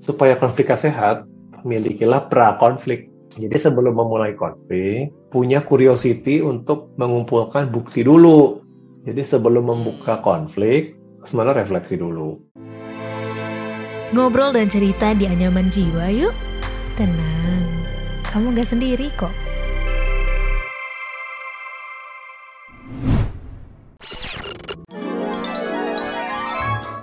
supaya 0.00 0.36
konfliknya 0.36 0.78
sehat, 0.78 1.16
milikilah 1.66 2.28
pra-konflik. 2.30 3.10
Jadi 3.36 3.56
sebelum 3.60 4.00
memulai 4.00 4.32
konflik, 4.32 5.12
punya 5.28 5.60
curiosity 5.60 6.40
untuk 6.40 6.96
mengumpulkan 6.96 7.68
bukti 7.68 8.00
dulu. 8.00 8.64
Jadi 9.04 9.20
sebelum 9.20 9.68
membuka 9.68 10.24
konflik, 10.24 10.96
sebenarnya 11.22 11.62
refleksi 11.62 12.00
dulu. 12.00 12.40
Ngobrol 14.16 14.56
dan 14.56 14.72
cerita 14.72 15.12
di 15.12 15.28
anyaman 15.28 15.68
jiwa 15.68 16.08
yuk. 16.08 16.32
Tenang, 16.96 17.68
kamu 18.24 18.56
gak 18.56 18.72
sendiri 18.72 19.12
kok. 19.12 19.45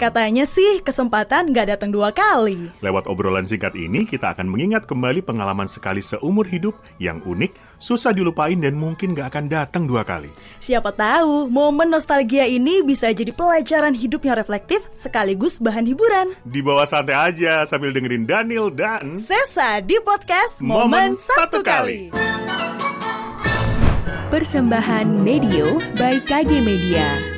Katanya 0.03 0.43
sih 0.43 0.83
kesempatan 0.83 1.55
nggak 1.55 1.79
datang 1.79 1.87
dua 1.87 2.11
kali. 2.11 2.67
Lewat 2.83 3.07
obrolan 3.07 3.47
singkat 3.47 3.71
ini, 3.71 4.03
kita 4.03 4.35
akan 4.35 4.51
mengingat 4.51 4.83
kembali 4.83 5.23
pengalaman 5.23 5.63
sekali 5.63 6.03
seumur 6.03 6.43
hidup 6.43 6.75
yang 6.99 7.23
unik, 7.23 7.55
susah 7.79 8.11
dilupain 8.11 8.59
dan 8.59 8.75
mungkin 8.75 9.15
nggak 9.15 9.31
akan 9.31 9.45
datang 9.47 9.87
dua 9.87 10.03
kali. 10.03 10.27
Siapa 10.59 10.91
tahu 10.91 11.47
momen 11.47 11.87
nostalgia 11.87 12.43
ini 12.43 12.83
bisa 12.83 13.15
jadi 13.15 13.31
pelajaran 13.31 13.95
hidup 13.95 14.27
yang 14.27 14.35
reflektif 14.35 14.83
sekaligus 14.91 15.63
bahan 15.63 15.87
hiburan. 15.87 16.35
Di 16.43 16.59
bawah 16.59 16.83
santai 16.83 17.15
aja 17.15 17.63
sambil 17.63 17.95
dengerin 17.95 18.27
Daniel 18.27 18.75
dan 18.75 19.15
Sesa 19.15 19.79
di 19.79 19.95
podcast 20.03 20.59
Momen, 20.59 21.15
Satu 21.15 21.63
Kali. 21.63 22.11
Persembahan 24.27 25.07
Medio 25.23 25.79
by 25.95 26.19
KG 26.27 26.59
Media. 26.59 27.32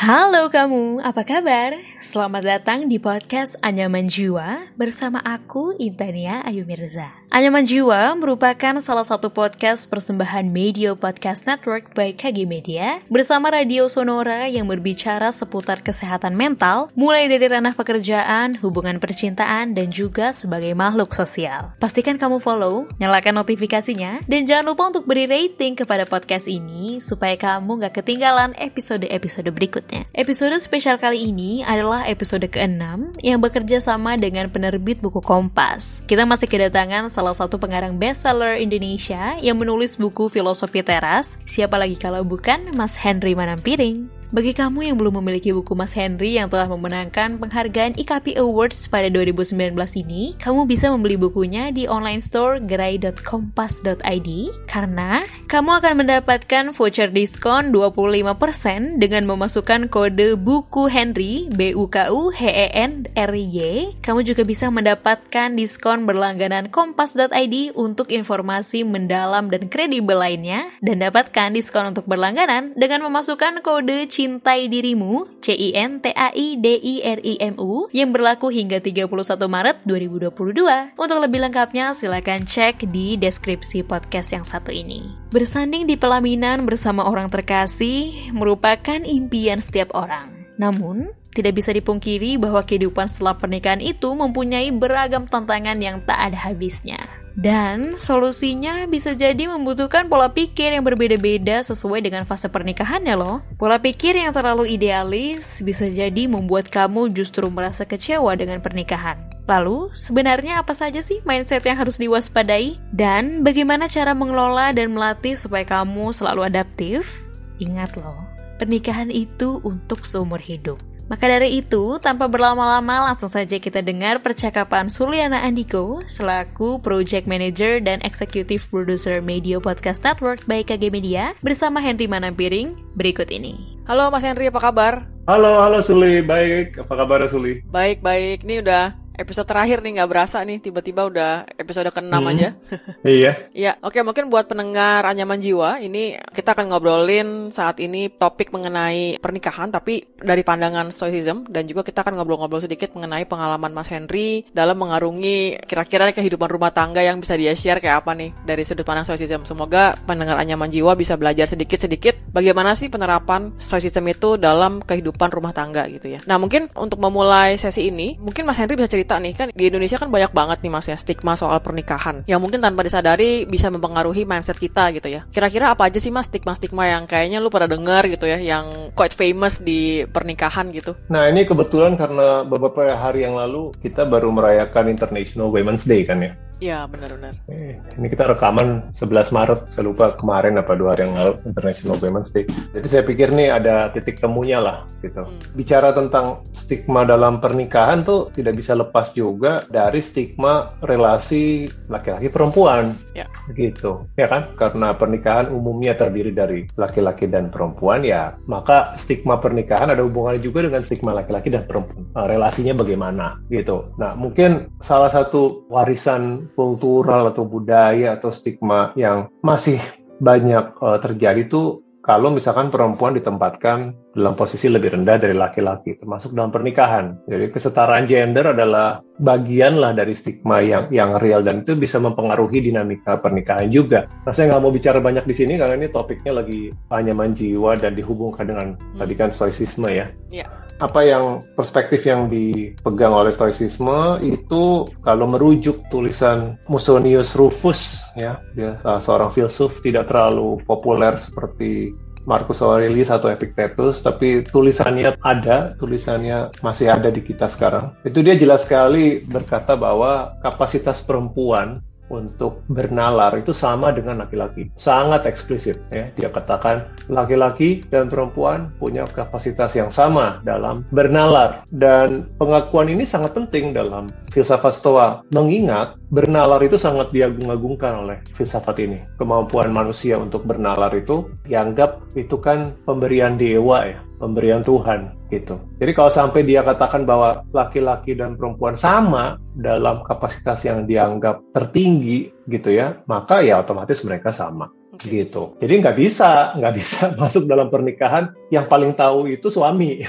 Halo 0.00 0.48
kamu, 0.48 1.04
apa 1.04 1.28
kabar? 1.28 1.76
Selamat 2.00 2.40
datang 2.40 2.88
di 2.88 2.96
podcast 2.96 3.60
Anyaman 3.60 4.08
Jiwa 4.08 4.72
bersama 4.72 5.20
aku 5.20 5.76
Intania 5.76 6.40
Ayu 6.40 6.64
Mirza. 6.64 7.19
Anyaman 7.30 7.62
Jiwa 7.62 8.18
merupakan 8.18 8.82
salah 8.82 9.06
satu 9.06 9.30
podcast 9.30 9.86
persembahan 9.86 10.50
Media 10.50 10.98
Podcast 10.98 11.46
Network 11.46 11.94
by 11.94 12.10
KG 12.10 12.42
Media 12.42 13.06
bersama 13.06 13.54
Radio 13.54 13.86
Sonora 13.86 14.50
yang 14.50 14.66
berbicara 14.66 15.30
seputar 15.30 15.78
kesehatan 15.78 16.34
mental 16.34 16.90
mulai 16.98 17.30
dari 17.30 17.46
ranah 17.46 17.78
pekerjaan, 17.78 18.58
hubungan 18.58 18.98
percintaan, 18.98 19.78
dan 19.78 19.94
juga 19.94 20.34
sebagai 20.34 20.74
makhluk 20.74 21.14
sosial. 21.14 21.70
Pastikan 21.78 22.18
kamu 22.18 22.42
follow, 22.42 22.90
nyalakan 22.98 23.46
notifikasinya, 23.46 24.26
dan 24.26 24.42
jangan 24.42 24.74
lupa 24.74 24.90
untuk 24.90 25.06
beri 25.06 25.30
rating 25.30 25.78
kepada 25.78 26.10
podcast 26.10 26.50
ini 26.50 26.98
supaya 26.98 27.38
kamu 27.38 27.86
gak 27.86 28.02
ketinggalan 28.02 28.58
episode-episode 28.58 29.54
berikutnya. 29.54 30.02
Episode 30.18 30.58
spesial 30.58 30.98
kali 30.98 31.30
ini 31.30 31.62
adalah 31.62 32.10
episode 32.10 32.50
ke-6 32.50 33.22
yang 33.22 33.38
bekerja 33.38 33.78
sama 33.78 34.18
dengan 34.18 34.50
penerbit 34.50 34.98
buku 34.98 35.22
Kompas. 35.22 36.02
Kita 36.10 36.26
masih 36.26 36.50
kedatangan 36.50 37.19
salah 37.20 37.36
satu 37.36 37.60
pengarang 37.60 38.00
bestseller 38.00 38.56
Indonesia 38.56 39.36
yang 39.44 39.60
menulis 39.60 40.00
buku 40.00 40.32
Filosofi 40.32 40.80
Teras, 40.80 41.36
siapa 41.44 41.76
lagi 41.76 42.00
kalau 42.00 42.24
bukan 42.24 42.72
Mas 42.72 42.96
Henry 42.96 43.36
Manampiring. 43.36 44.19
Bagi 44.30 44.54
kamu 44.54 44.86
yang 44.86 44.94
belum 44.94 45.18
memiliki 45.18 45.50
buku 45.50 45.74
Mas 45.74 45.90
Henry 45.98 46.38
yang 46.38 46.46
telah 46.46 46.70
memenangkan 46.70 47.42
penghargaan 47.42 47.98
IKP 47.98 48.38
Awards 48.38 48.86
pada 48.86 49.10
2019 49.10 49.74
ini, 50.06 50.38
kamu 50.38 50.70
bisa 50.70 50.86
membeli 50.86 51.18
bukunya 51.18 51.74
di 51.74 51.90
online 51.90 52.22
store 52.22 52.62
gerai.kompas.id 52.62 54.30
karena 54.70 55.26
kamu 55.50 55.82
akan 55.82 55.94
mendapatkan 56.06 56.70
voucher 56.70 57.10
diskon 57.10 57.74
25% 57.74 59.02
dengan 59.02 59.26
memasukkan 59.26 59.90
kode 59.90 60.38
buku 60.38 60.86
Henry 60.86 61.50
B 61.50 61.74
U 61.74 61.90
K 61.90 62.14
U 62.14 62.30
H 62.30 62.46
E 62.46 62.70
N 62.70 63.10
R 63.18 63.34
Y. 63.34 63.58
Kamu 63.98 64.22
juga 64.22 64.46
bisa 64.46 64.70
mendapatkan 64.70 65.58
diskon 65.58 66.06
berlangganan 66.06 66.70
kompas.id 66.70 67.74
untuk 67.74 68.14
informasi 68.14 68.86
mendalam 68.86 69.50
dan 69.50 69.66
kredibel 69.66 70.22
lainnya 70.22 70.70
dan 70.78 71.02
dapatkan 71.02 71.50
diskon 71.50 71.90
untuk 71.90 72.06
berlangganan 72.06 72.78
dengan 72.78 73.02
memasukkan 73.10 73.58
kode 73.66 74.06
Cintai 74.20 74.68
Dirimu, 74.68 75.40
C-I-N-T-A-I-D-I-R-I-M-U, 75.40 77.88
yang 77.96 78.12
berlaku 78.12 78.52
hingga 78.52 78.76
31 78.76 79.08
Maret 79.48 79.80
2022. 79.88 80.92
Untuk 81.00 81.18
lebih 81.24 81.40
lengkapnya, 81.40 81.96
silakan 81.96 82.44
cek 82.44 82.84
di 82.92 83.16
deskripsi 83.16 83.80
podcast 83.80 84.36
yang 84.36 84.44
satu 84.44 84.76
ini. 84.76 85.08
Bersanding 85.32 85.88
di 85.88 85.96
pelaminan 85.96 86.68
bersama 86.68 87.08
orang 87.08 87.32
terkasih 87.32 88.28
merupakan 88.36 89.00
impian 89.00 89.56
setiap 89.56 89.96
orang. 89.96 90.28
Namun, 90.60 91.08
tidak 91.32 91.56
bisa 91.56 91.72
dipungkiri 91.72 92.36
bahwa 92.36 92.60
kehidupan 92.60 93.08
setelah 93.08 93.40
pernikahan 93.40 93.80
itu 93.80 94.12
mempunyai 94.12 94.68
beragam 94.68 95.24
tantangan 95.24 95.80
yang 95.80 96.04
tak 96.04 96.28
ada 96.28 96.52
habisnya. 96.52 97.00
Dan 97.40 97.96
solusinya 97.96 98.84
bisa 98.84 99.16
jadi 99.16 99.48
membutuhkan 99.48 100.12
pola 100.12 100.28
pikir 100.28 100.76
yang 100.76 100.84
berbeda-beda 100.84 101.64
sesuai 101.64 102.04
dengan 102.04 102.28
fase 102.28 102.52
pernikahannya 102.52 103.16
loh. 103.16 103.40
Pola 103.56 103.80
pikir 103.80 104.12
yang 104.12 104.36
terlalu 104.36 104.76
idealis 104.76 105.64
bisa 105.64 105.88
jadi 105.88 106.28
membuat 106.28 106.68
kamu 106.68 107.08
justru 107.16 107.48
merasa 107.48 107.88
kecewa 107.88 108.36
dengan 108.36 108.60
pernikahan. 108.60 109.16
Lalu, 109.48 109.88
sebenarnya 109.96 110.60
apa 110.60 110.76
saja 110.76 111.00
sih 111.00 111.24
mindset 111.24 111.64
yang 111.64 111.80
harus 111.80 111.96
diwaspadai? 111.96 112.76
Dan 112.92 113.40
bagaimana 113.40 113.88
cara 113.88 114.12
mengelola 114.12 114.76
dan 114.76 114.92
melatih 114.92 115.32
supaya 115.32 115.64
kamu 115.64 116.12
selalu 116.12 116.44
adaptif? 116.44 117.24
Ingat 117.56 117.96
loh, 118.04 118.20
pernikahan 118.60 119.08
itu 119.08 119.64
untuk 119.64 120.04
seumur 120.04 120.44
hidup. 120.44 120.89
Maka 121.10 121.26
dari 121.26 121.58
itu, 121.58 121.98
tanpa 121.98 122.30
berlama-lama 122.30 123.10
langsung 123.10 123.26
saja 123.26 123.58
kita 123.58 123.82
dengar 123.82 124.22
percakapan 124.22 124.86
Suliana 124.86 125.42
Andiko 125.42 125.98
selaku 126.06 126.78
Project 126.78 127.26
Manager 127.26 127.82
dan 127.82 127.98
Executive 128.06 128.62
Producer 128.70 129.18
Media 129.18 129.58
Podcast 129.58 130.06
Network 130.06 130.46
by 130.46 130.62
KG 130.62 130.94
Media 130.94 131.34
bersama 131.42 131.82
Henry 131.82 132.06
Manampiring 132.06 132.78
berikut 132.94 133.26
ini. 133.34 133.58
Halo 133.90 134.06
Mas 134.14 134.22
Henry, 134.22 134.54
apa 134.54 134.62
kabar? 134.62 135.10
Halo, 135.26 135.58
halo 135.58 135.82
Suli. 135.82 136.22
Baik. 136.22 136.78
Apa 136.78 137.02
kabar 137.02 137.26
Suli? 137.26 137.58
Baik, 137.66 138.06
baik. 138.06 138.46
Ini 138.46 138.62
udah 138.62 138.94
episode 139.16 139.48
terakhir 139.48 139.82
nih 139.82 140.00
nggak 140.00 140.10
berasa 140.10 140.42
nih 140.44 140.58
tiba-tiba 140.62 141.06
udah 141.08 141.46
episode 141.58 141.90
ke-6 141.90 142.10
hmm. 142.12 142.30
aja. 142.30 142.48
iya. 143.06 143.32
Iya, 143.50 143.72
oke 143.82 144.00
mungkin 144.06 144.30
buat 144.30 144.46
pendengar 144.46 145.04
Anyaman 145.06 145.40
Jiwa 145.40 145.82
ini 145.82 146.16
kita 146.32 146.54
akan 146.54 146.70
ngobrolin 146.70 147.28
saat 147.50 147.78
ini 147.82 148.10
topik 148.10 148.54
mengenai 148.54 149.18
pernikahan 149.18 149.68
tapi 149.70 150.04
dari 150.18 150.42
pandangan 150.46 150.88
stoicism 150.94 151.46
dan 151.48 151.66
juga 151.66 151.82
kita 151.86 152.02
akan 152.06 152.18
ngobrol-ngobrol 152.20 152.62
sedikit 152.62 152.94
mengenai 152.96 153.26
pengalaman 153.26 153.72
Mas 153.74 153.90
Henry 153.90 154.46
dalam 154.50 154.78
mengarungi 154.80 155.60
kira-kira 155.66 156.10
kehidupan 156.14 156.48
rumah 156.48 156.72
tangga 156.72 157.04
yang 157.04 157.20
bisa 157.20 157.36
dia 157.36 157.52
share 157.52 157.82
kayak 157.82 158.04
apa 158.06 158.12
nih 158.16 158.30
dari 158.46 158.62
sudut 158.64 158.86
pandang 158.86 159.04
stoicism. 159.04 159.44
Semoga 159.44 159.96
pendengar 160.06 160.40
Anyaman 160.40 160.72
Jiwa 160.72 160.94
bisa 160.96 161.14
belajar 161.20 161.50
sedikit-sedikit 161.50 162.32
bagaimana 162.32 162.72
sih 162.78 162.88
penerapan 162.88 163.52
stoicism 163.56 164.06
itu 164.08 164.36
dalam 164.40 164.80
kehidupan 164.80 165.28
rumah 165.28 165.52
tangga 165.52 165.86
gitu 165.90 166.08
ya. 166.08 166.20
Nah, 166.24 166.36
mungkin 166.40 166.70
untuk 166.76 167.02
memulai 167.02 167.58
sesi 167.58 167.88
ini, 167.88 168.16
mungkin 168.20 168.46
Mas 168.46 168.58
Henry 168.60 168.78
bisa 168.78 168.90
cerita 168.90 168.99
cerita 169.00 169.16
nih 169.16 169.32
kan 169.32 169.48
di 169.56 169.64
Indonesia 169.72 169.96
kan 169.96 170.12
banyak 170.12 170.28
banget 170.36 170.60
nih 170.60 170.68
mas 170.76 170.84
ya 170.84 171.00
stigma 171.00 171.32
soal 171.32 171.56
pernikahan 171.64 172.20
yang 172.28 172.36
mungkin 172.36 172.60
tanpa 172.60 172.84
disadari 172.84 173.48
bisa 173.48 173.72
mempengaruhi 173.72 174.28
mindset 174.28 174.60
kita 174.60 174.92
gitu 174.92 175.08
ya. 175.08 175.24
Kira-kira 175.32 175.72
apa 175.72 175.88
aja 175.88 175.96
sih 175.96 176.12
mas 176.12 176.28
stigma-stigma 176.28 176.84
yang 176.84 177.08
kayaknya 177.08 177.40
lu 177.40 177.48
pada 177.48 177.64
dengar 177.64 178.04
gitu 178.12 178.28
ya 178.28 178.36
yang 178.36 178.92
quite 178.92 179.16
famous 179.16 179.64
di 179.64 180.04
pernikahan 180.04 180.68
gitu? 180.68 180.92
Nah 181.08 181.32
ini 181.32 181.48
kebetulan 181.48 181.96
karena 181.96 182.44
beberapa 182.44 182.92
hari 182.92 183.24
yang 183.24 183.40
lalu 183.40 183.72
kita 183.80 184.04
baru 184.04 184.28
merayakan 184.28 184.92
International 184.92 185.48
Women's 185.48 185.88
Day 185.88 186.04
kan 186.04 186.20
ya. 186.20 186.36
Iya 186.60 186.84
benar-benar. 186.84 187.32
Eh, 187.48 187.80
ini 187.96 188.06
kita 188.12 188.28
rekaman 188.36 188.92
11 188.92 189.32
Maret, 189.32 189.60
saya 189.72 189.88
lupa 189.88 190.12
kemarin 190.12 190.60
apa 190.60 190.76
dua 190.76 190.92
hari 190.92 191.08
yang 191.08 191.16
lalu 191.16 191.32
International 191.48 191.96
Women's 191.96 192.28
Day. 192.36 192.44
Jadi 192.76 192.86
saya 192.86 193.02
pikir 193.08 193.32
nih 193.32 193.48
ada 193.48 193.88
titik 193.96 194.20
temunya 194.20 194.60
lah 194.60 194.84
gitu. 195.00 195.24
Hmm. 195.24 195.40
Bicara 195.56 195.96
tentang 195.96 196.44
stigma 196.52 197.08
dalam 197.08 197.40
pernikahan 197.40 198.04
tuh 198.04 198.28
tidak 198.36 198.60
bisa 198.60 198.76
lepas 198.76 198.89
juga 199.14 199.64
dari 199.70 200.02
stigma 200.02 200.74
relasi 200.84 201.70
laki-laki 201.88 202.28
perempuan. 202.28 202.98
Ya. 203.16 203.26
Gitu, 203.54 204.06
ya 204.14 204.26
kan? 204.26 204.54
Karena 204.54 204.94
pernikahan 204.94 205.50
umumnya 205.50 205.96
terdiri 205.96 206.30
dari 206.34 206.66
laki-laki 206.74 207.26
dan 207.30 207.48
perempuan 207.48 208.02
ya, 208.02 208.36
maka 208.46 208.94
stigma 208.98 209.38
pernikahan 209.38 209.90
ada 209.90 210.02
hubungannya 210.04 210.42
juga 210.42 210.66
dengan 210.66 210.82
stigma 210.86 211.16
laki-laki 211.16 211.50
dan 211.50 211.64
perempuan. 211.64 212.06
Nah, 212.14 212.26
relasinya 212.26 212.74
bagaimana 212.76 213.40
gitu. 213.48 213.94
Nah, 213.96 214.14
mungkin 214.14 214.70
salah 214.82 215.10
satu 215.10 215.66
warisan 215.70 216.50
kultural 216.54 217.30
atau 217.30 217.46
budaya 217.46 218.14
atau 218.18 218.30
stigma 218.30 218.92
yang 218.94 219.30
masih 219.40 219.80
banyak 220.20 220.76
uh, 220.84 221.00
terjadi 221.00 221.48
itu 221.48 221.80
kalau 222.00 222.32
misalkan 222.32 222.72
perempuan 222.72 223.12
ditempatkan 223.12 223.92
dalam 224.10 224.34
posisi 224.34 224.66
lebih 224.66 224.94
rendah 224.94 225.16
dari 225.22 225.34
laki-laki, 225.34 225.94
termasuk 225.98 226.34
dalam 226.34 226.50
pernikahan. 226.50 227.22
Jadi 227.30 227.54
kesetaraan 227.54 228.04
gender 228.10 228.50
adalah 228.50 228.98
bagian 229.20 229.78
lah 229.78 229.94
dari 229.94 230.16
stigma 230.16 230.58
yang 230.64 230.90
yang 230.90 231.14
real 231.20 231.44
dan 231.44 231.62
itu 231.62 231.78
bisa 231.78 232.02
mempengaruhi 232.02 232.64
dinamika 232.64 233.20
pernikahan 233.22 233.70
juga. 233.70 234.10
Nah, 234.26 234.32
saya 234.34 234.50
nggak 234.50 234.62
mau 234.62 234.72
bicara 234.74 234.98
banyak 234.98 235.24
di 235.28 235.34
sini 235.36 235.54
karena 235.60 235.78
ini 235.78 235.88
topiknya 235.92 236.42
lagi 236.42 236.74
anyaman 236.90 237.36
jiwa 237.36 237.78
dan 237.78 237.94
dihubungkan 237.94 238.50
dengan 238.50 238.66
hmm. 238.74 238.98
tadi 238.98 239.14
kan 239.14 239.30
stoicisme 239.30 239.86
ya. 239.92 240.10
Yeah. 240.32 240.48
Apa 240.80 241.04
yang 241.04 241.44
perspektif 241.60 242.08
yang 242.08 242.32
dipegang 242.32 243.12
oleh 243.12 243.28
stoicisme 243.36 244.16
itu 244.24 244.88
kalau 245.04 245.28
merujuk 245.28 245.84
tulisan 245.92 246.56
Musonius 246.72 247.36
Rufus 247.36 248.08
ya, 248.16 248.40
dia 248.56 248.80
salah 248.80 249.04
seorang 249.04 249.30
filsuf 249.30 249.84
tidak 249.84 250.08
terlalu 250.08 250.56
populer 250.64 251.20
seperti 251.20 251.92
Marcus 252.28 252.60
Aurelius 252.60 253.08
atau 253.08 253.32
Epictetus, 253.32 254.04
tapi 254.04 254.44
tulisannya 254.44 255.16
ada, 255.24 255.72
tulisannya 255.80 256.52
masih 256.60 256.92
ada 256.92 257.08
di 257.08 257.24
kita 257.24 257.48
sekarang. 257.48 257.96
Itu 258.04 258.20
dia 258.20 258.36
jelas 258.36 258.68
sekali 258.68 259.24
berkata 259.24 259.76
bahwa 259.76 260.36
kapasitas 260.44 261.00
perempuan 261.00 261.80
untuk 262.10 262.60
bernalar 262.68 263.38
itu 263.38 263.54
sama 263.54 263.94
dengan 263.94 264.20
laki-laki. 264.20 264.68
Sangat 264.74 265.24
eksplisit 265.24 265.78
ya. 265.94 266.10
Dia 266.18 266.28
katakan 266.28 266.90
laki-laki 267.06 267.86
dan 267.88 268.10
perempuan 268.10 268.74
punya 268.76 269.06
kapasitas 269.06 269.72
yang 269.78 269.88
sama 269.88 270.42
dalam 270.42 270.84
bernalar 270.90 271.64
dan 271.70 272.26
pengakuan 272.36 272.90
ini 272.90 273.06
sangat 273.06 273.32
penting 273.32 273.72
dalam 273.72 274.10
filsafat 274.34 274.74
Stoa 274.74 275.22
mengingat 275.30 275.96
bernalar 276.10 276.58
itu 276.66 276.74
sangat 276.74 277.14
diagung-agungkan 277.14 278.04
oleh 278.04 278.18
filsafat 278.34 278.76
ini. 278.82 278.98
Kemampuan 279.16 279.70
manusia 279.70 280.18
untuk 280.18 280.42
bernalar 280.44 280.90
itu 280.98 281.30
dianggap 281.46 282.02
itu 282.18 282.36
kan 282.42 282.74
pemberian 282.84 283.38
dewa 283.38 283.86
ya 283.86 284.09
pemberian 284.20 284.60
Tuhan 284.60 285.16
gitu. 285.32 285.56
Jadi 285.80 285.92
kalau 285.96 286.12
sampai 286.12 286.44
dia 286.44 286.60
katakan 286.60 287.08
bahwa 287.08 287.42
laki-laki 287.56 288.12
dan 288.12 288.36
perempuan 288.36 288.76
sama 288.76 289.40
dalam 289.56 290.04
kapasitas 290.04 290.62
yang 290.68 290.84
dianggap 290.84 291.40
tertinggi 291.56 292.28
gitu 292.52 292.70
ya, 292.70 293.00
maka 293.08 293.40
ya 293.40 293.64
otomatis 293.64 294.04
mereka 294.04 294.28
sama 294.30 294.68
gitu. 295.00 295.56
Jadi 295.58 295.80
nggak 295.80 295.96
bisa 295.96 296.52
nggak 296.60 296.74
bisa 296.76 297.02
masuk 297.20 297.48
dalam 297.48 297.72
pernikahan 297.72 298.36
yang 298.52 298.68
paling 298.68 298.92
tahu 298.92 299.26
itu 299.32 299.48
suami. 299.48 300.04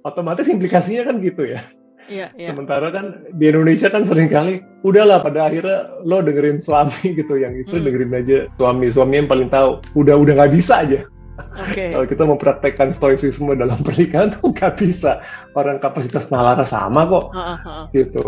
otomatis 0.00 0.48
implikasinya 0.48 1.06
kan 1.06 1.20
gitu 1.20 1.44
ya. 1.44 1.60
Iya, 2.10 2.26
iya. 2.34 2.50
Sementara 2.50 2.90
kan 2.90 3.30
di 3.38 3.44
Indonesia 3.46 3.86
kan 3.86 4.02
sering 4.02 4.26
kali 4.26 4.58
udahlah 4.82 5.22
pada 5.22 5.46
akhirnya 5.46 6.02
lo 6.02 6.18
dengerin 6.18 6.58
suami 6.58 7.06
gitu, 7.20 7.38
yang 7.38 7.54
istri 7.54 7.78
hmm. 7.78 7.86
dengerin 7.86 8.18
aja 8.18 8.38
suami, 8.58 8.90
suami 8.90 9.14
yang 9.22 9.28
paling 9.30 9.46
tahu. 9.46 9.78
Udah 9.94 10.18
udah 10.18 10.34
nggak 10.34 10.52
bisa 10.52 10.82
aja. 10.82 11.06
Okay. 11.70 11.90
Kalau 11.94 12.06
kita 12.06 12.22
mempraktekkan 12.28 12.90
stoicisme 12.92 13.56
dalam 13.56 13.80
pernikahan 13.86 14.34
tuh 14.34 14.52
nggak 14.52 14.76
bisa. 14.76 15.24
Orang 15.56 15.80
kapasitas 15.80 16.28
nalara 16.28 16.66
sama 16.68 17.08
kok. 17.08 17.32
Uh, 17.32 17.40
uh, 17.40 17.58
uh. 17.64 17.84
Gitu. 17.96 18.26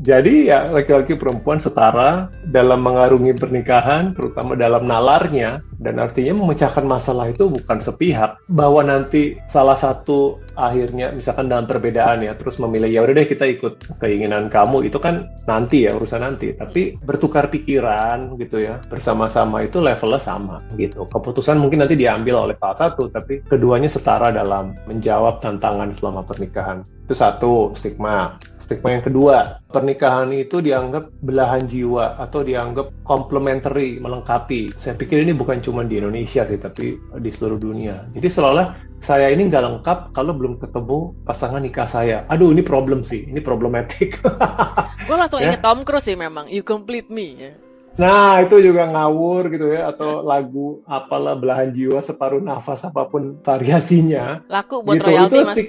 Jadi 0.00 0.48
ya 0.48 0.72
laki-laki 0.72 1.20
perempuan 1.20 1.60
setara 1.60 2.32
dalam 2.48 2.80
mengarungi 2.80 3.36
pernikahan, 3.36 4.16
terutama 4.16 4.56
dalam 4.56 4.88
nalarnya, 4.88 5.60
dan 5.82 6.00
artinya 6.00 6.38
memecahkan 6.38 6.86
masalah 6.86 7.28
itu 7.28 7.50
bukan 7.52 7.78
sepihak. 7.82 8.40
Bahwa 8.48 8.80
nanti 8.86 9.36
salah 9.50 9.76
satu 9.76 10.40
akhirnya, 10.56 11.12
misalkan 11.12 11.52
dalam 11.52 11.68
perbedaan 11.68 12.24
ya, 12.24 12.32
terus 12.38 12.56
memilih 12.56 12.88
ya 12.88 13.00
udah 13.04 13.14
deh 13.14 13.28
kita 13.28 13.44
ikut 13.46 13.98
keinginan 14.00 14.48
kamu 14.48 14.88
itu 14.88 14.96
kan 14.96 15.28
nanti 15.44 15.84
ya 15.84 15.94
urusan 15.98 16.24
nanti. 16.24 16.56
Tapi 16.56 16.96
bertukar 17.02 17.52
pikiran 17.52 18.38
gitu 18.40 18.62
ya, 18.62 18.80
bersama-sama 18.88 19.66
itu 19.66 19.82
levelnya 19.82 20.22
sama 20.22 20.62
gitu. 20.78 21.04
Keputusan 21.04 21.60
mungkin 21.60 21.84
nanti 21.84 21.98
diambil 21.98 22.48
oleh 22.48 22.56
salah 22.56 22.88
satu, 22.88 23.10
tapi 23.12 23.42
keduanya 23.44 23.90
setara 23.90 24.30
dalam 24.30 24.72
menjawab 24.86 25.42
tantangan 25.42 25.92
selama 25.94 26.22
pernikahan. 26.24 26.86
Itu 27.02 27.14
satu 27.18 27.74
stigma. 27.74 28.38
Stigma 28.56 28.94
yang 28.94 29.04
kedua, 29.04 29.58
pernikahan 29.68 30.30
itu 30.30 30.62
dianggap 30.62 31.10
belahan 31.20 31.66
jiwa 31.66 32.16
atau 32.22 32.46
dianggap 32.46 32.94
complementary, 33.02 33.98
melengkapi. 33.98 34.70
Saya 34.78 34.94
pikir 34.94 35.26
ini 35.26 35.34
bukan 35.34 35.58
cuma 35.58 35.82
di 35.82 35.98
Indonesia 35.98 36.46
sih, 36.46 36.56
tapi 36.62 36.94
di 36.96 37.30
seluruh 37.30 37.58
dunia. 37.58 38.06
Jadi 38.14 38.28
seolah 38.30 38.66
saya 39.02 39.34
ini 39.34 39.50
nggak 39.50 39.64
lengkap 39.66 39.98
kalau 40.14 40.30
belum 40.32 40.62
ketemu 40.62 41.10
pasangan 41.26 41.58
nikah 41.58 41.90
saya. 41.90 42.22
Aduh, 42.30 42.54
ini 42.54 42.62
problem 42.62 43.02
sih, 43.02 43.26
ini 43.26 43.42
problematik. 43.42 44.22
Gue 45.10 45.16
langsung 45.18 45.42
ya? 45.42 45.50
inget 45.50 45.60
Tom 45.66 45.82
Cruise 45.82 46.06
sih 46.06 46.14
memang, 46.14 46.46
You 46.46 46.62
Complete 46.62 47.10
Me. 47.10 47.28
Ya. 47.34 47.52
Nah, 47.92 48.40
itu 48.40 48.56
juga 48.64 48.88
ngawur 48.88 49.52
gitu 49.52 49.68
ya 49.68 49.92
atau 49.92 50.24
lagu 50.24 50.80
apalah 50.88 51.36
belahan 51.36 51.68
jiwa 51.68 52.00
separuh 52.00 52.40
nafas 52.40 52.88
apa 52.88 53.04
pun 53.04 53.36
variasinya. 53.44 54.40
Laku 54.48 54.80
buat 54.80 54.96
gitu. 54.96 55.12
royalti, 55.12 55.38
Mas. 55.44 55.60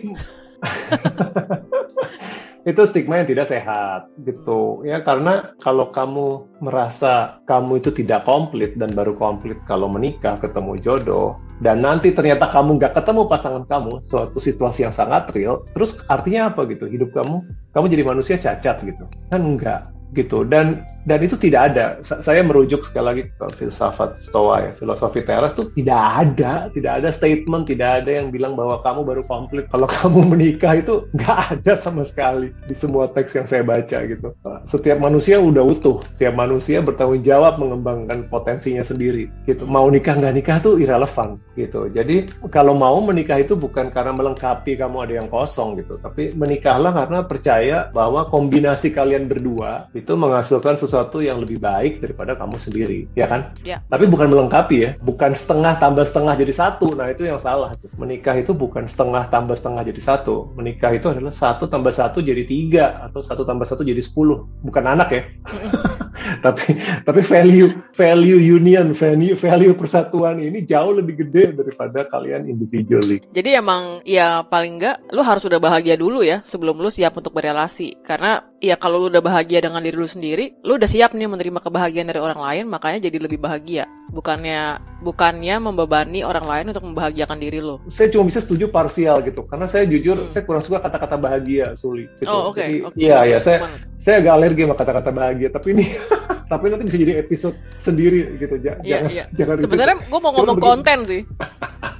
itu 2.70 2.80
stigma 2.88 3.20
yang 3.20 3.28
tidak 3.28 3.52
sehat 3.52 4.08
gitu. 4.24 4.80
Ya 4.88 5.04
karena 5.04 5.52
kalau 5.60 5.92
kamu 5.92 6.48
merasa 6.64 7.44
kamu 7.44 7.84
itu 7.84 7.92
tidak 7.92 8.24
komplit 8.24 8.80
dan 8.80 8.96
baru 8.96 9.20
komplit 9.20 9.60
kalau 9.68 9.92
menikah 9.92 10.40
ketemu 10.40 10.80
jodoh 10.80 11.36
dan 11.60 11.84
nanti 11.84 12.16
ternyata 12.16 12.48
kamu 12.48 12.80
nggak 12.80 12.96
ketemu 12.96 13.28
pasangan 13.28 13.68
kamu 13.68 14.00
suatu 14.08 14.40
situasi 14.40 14.88
yang 14.88 14.96
sangat 14.96 15.28
real 15.36 15.68
terus 15.76 16.00
artinya 16.08 16.56
apa 16.56 16.64
gitu? 16.72 16.88
Hidup 16.88 17.12
kamu 17.12 17.44
kamu 17.76 17.86
jadi 17.92 18.04
manusia 18.08 18.40
cacat 18.40 18.80
gitu. 18.88 19.04
Kan 19.28 19.44
enggak 19.44 19.92
gitu. 20.14 20.46
Dan 20.48 20.86
dan 21.10 21.20
itu 21.20 21.36
tidak 21.36 21.74
ada. 21.74 21.86
Saya 22.02 22.46
merujuk 22.46 22.86
sekali 22.86 23.06
lagi 23.06 23.24
ke 23.28 23.46
filsafat 23.58 24.16
stoa 24.22 24.70
ya. 24.70 24.72
Filosofi 24.78 25.26
teras 25.26 25.58
itu 25.58 25.70
tidak 25.76 26.02
ada. 26.24 26.54
Tidak 26.72 26.94
ada 27.04 27.10
statement 27.10 27.68
tidak 27.68 28.04
ada 28.04 28.22
yang 28.24 28.30
bilang 28.30 28.54
bahwa 28.54 28.80
kamu 28.86 29.02
baru 29.04 29.24
komplit. 29.26 29.66
Kalau 29.74 29.90
kamu 30.00 30.20
menikah 30.38 30.80
itu 30.80 31.10
nggak 31.18 31.60
ada 31.60 31.74
sama 31.74 32.06
sekali 32.06 32.54
di 32.70 32.76
semua 32.78 33.10
teks 33.12 33.36
yang 33.36 33.48
saya 33.50 33.66
baca 33.66 33.98
gitu. 34.06 34.32
Setiap 34.70 35.02
manusia 35.02 35.42
udah 35.42 35.64
utuh. 35.66 36.00
Setiap 36.16 36.38
manusia 36.38 36.80
bertanggung 36.80 37.26
jawab 37.26 37.58
mengembangkan 37.60 38.30
potensinya 38.30 38.86
sendiri. 38.86 39.28
Gitu. 39.50 39.66
Mau 39.66 39.90
nikah 39.90 40.16
nggak 40.16 40.36
nikah 40.38 40.58
tuh 40.62 40.78
irrelevant 40.80 41.42
gitu. 41.58 41.90
Jadi 41.90 42.30
kalau 42.54 42.78
mau 42.78 42.98
menikah 43.02 43.42
itu 43.42 43.58
bukan 43.58 43.90
karena 43.90 44.14
melengkapi 44.14 44.78
kamu 44.78 44.98
ada 45.10 45.14
yang 45.24 45.28
kosong 45.30 45.82
gitu. 45.82 45.98
Tapi 45.98 46.34
menikahlah 46.38 46.94
karena 46.94 47.20
percaya 47.26 47.78
bahwa 47.92 48.28
kombinasi 48.30 48.94
kalian 48.94 49.26
berdua 49.26 49.88
itu 50.04 50.14
menghasilkan 50.20 50.76
sesuatu 50.76 51.24
yang 51.24 51.40
lebih 51.40 51.64
baik 51.64 52.04
daripada 52.04 52.36
kamu 52.36 52.60
sendiri, 52.60 53.08
ya 53.16 53.32
kan? 53.32 53.56
Ya. 53.64 53.80
Tapi 53.88 54.04
bukan 54.12 54.28
melengkapi 54.28 54.76
ya, 54.76 54.92
bukan 55.00 55.32
setengah 55.32 55.80
tambah 55.80 56.04
setengah 56.04 56.36
jadi 56.36 56.54
satu. 56.54 56.92
Nah 56.92 57.08
itu 57.08 57.24
yang 57.24 57.40
salah. 57.40 57.72
Menikah 57.96 58.36
itu 58.36 58.52
bukan 58.52 58.84
setengah 58.84 59.32
tambah 59.32 59.56
setengah 59.56 59.88
jadi 59.88 60.02
satu. 60.04 60.52
Menikah 60.60 60.92
itu 60.92 61.08
adalah 61.08 61.32
satu 61.32 61.72
tambah 61.72 61.96
satu 61.96 62.20
jadi 62.20 62.44
tiga 62.44 63.00
atau 63.08 63.24
satu 63.24 63.48
tambah 63.48 63.64
satu 63.64 63.88
jadi 63.88 64.04
sepuluh. 64.04 64.44
Bukan 64.60 64.84
anak 64.84 65.10
ya. 65.16 65.24
tapi 66.46 66.78
tapi 67.08 67.22
value 67.24 67.72
value 67.96 68.40
union, 68.40 68.92
value 68.92 69.36
value 69.40 69.74
persatuan 69.74 70.44
ini 70.44 70.68
jauh 70.68 70.94
lebih 71.00 71.26
gede 71.26 71.56
daripada 71.56 72.06
kalian 72.12 72.46
individually. 72.52 73.24
Jadi 73.32 73.56
emang 73.56 74.04
ya 74.04 74.44
paling 74.44 74.78
enggak 74.78 75.00
lu 75.16 75.24
harus 75.24 75.48
udah 75.48 75.60
bahagia 75.64 75.96
dulu 75.96 76.22
ya 76.22 76.44
sebelum 76.44 76.76
lu 76.80 76.92
siap 76.92 77.16
untuk 77.16 77.32
berrelasi. 77.32 78.04
Karena 78.04 78.44
ya 78.64 78.80
kalau 78.80 78.96
lu 79.04 79.08
udah 79.12 79.20
bahagia 79.20 79.60
dengan 79.60 79.84
diri 79.84 80.00
lu 80.00 80.08
sendiri, 80.08 80.56
lu 80.64 80.80
udah 80.80 80.88
siap 80.88 81.12
nih 81.12 81.28
menerima 81.28 81.60
kebahagiaan 81.60 82.08
dari 82.08 82.24
orang 82.24 82.40
lain, 82.40 82.72
makanya 82.72 83.12
jadi 83.12 83.20
lebih 83.20 83.44
bahagia. 83.44 83.92
Bukannya 84.16 84.80
bukannya 85.04 85.60
membebani 85.60 86.24
orang 86.24 86.48
lain 86.48 86.66
untuk 86.72 86.88
membahagiakan 86.88 87.44
diri 87.44 87.60
lu. 87.60 87.84
Saya 87.92 88.08
cuma 88.16 88.32
bisa 88.32 88.40
setuju 88.40 88.72
parsial 88.72 89.20
gitu, 89.28 89.44
karena 89.44 89.68
saya 89.68 89.84
jujur 89.84 90.16
hmm. 90.16 90.32
saya 90.32 90.48
kurang 90.48 90.64
suka 90.64 90.80
kata-kata 90.80 91.20
bahagia, 91.20 91.76
Suli. 91.76 92.08
Gitu. 92.16 92.32
Oh 92.32 92.56
oke. 92.56 92.64
Okay. 92.64 92.88
Iya 92.96 93.28
okay. 93.28 93.32
ya 93.36 93.38
saya 93.44 93.58
saya 94.00 94.16
agak 94.24 94.34
alergi 94.40 94.62
sama 94.64 94.76
kata-kata 94.80 95.10
bahagia, 95.12 95.50
tapi 95.52 95.68
ini 95.76 95.86
tapi 96.52 96.64
nanti 96.72 96.84
bisa 96.88 96.98
jadi 97.04 97.14
episode 97.20 97.60
sendiri 97.76 98.40
gitu. 98.40 98.56
J 98.64 98.80
yeah, 98.88 99.04
jangan 99.04 99.12
yeah. 99.12 99.28
jangan. 99.36 99.56
Sebenarnya 99.60 99.96
gue 100.08 100.20
mau 100.24 100.32
ngomong 100.32 100.60
konten 100.64 101.04
sih. 101.04 101.28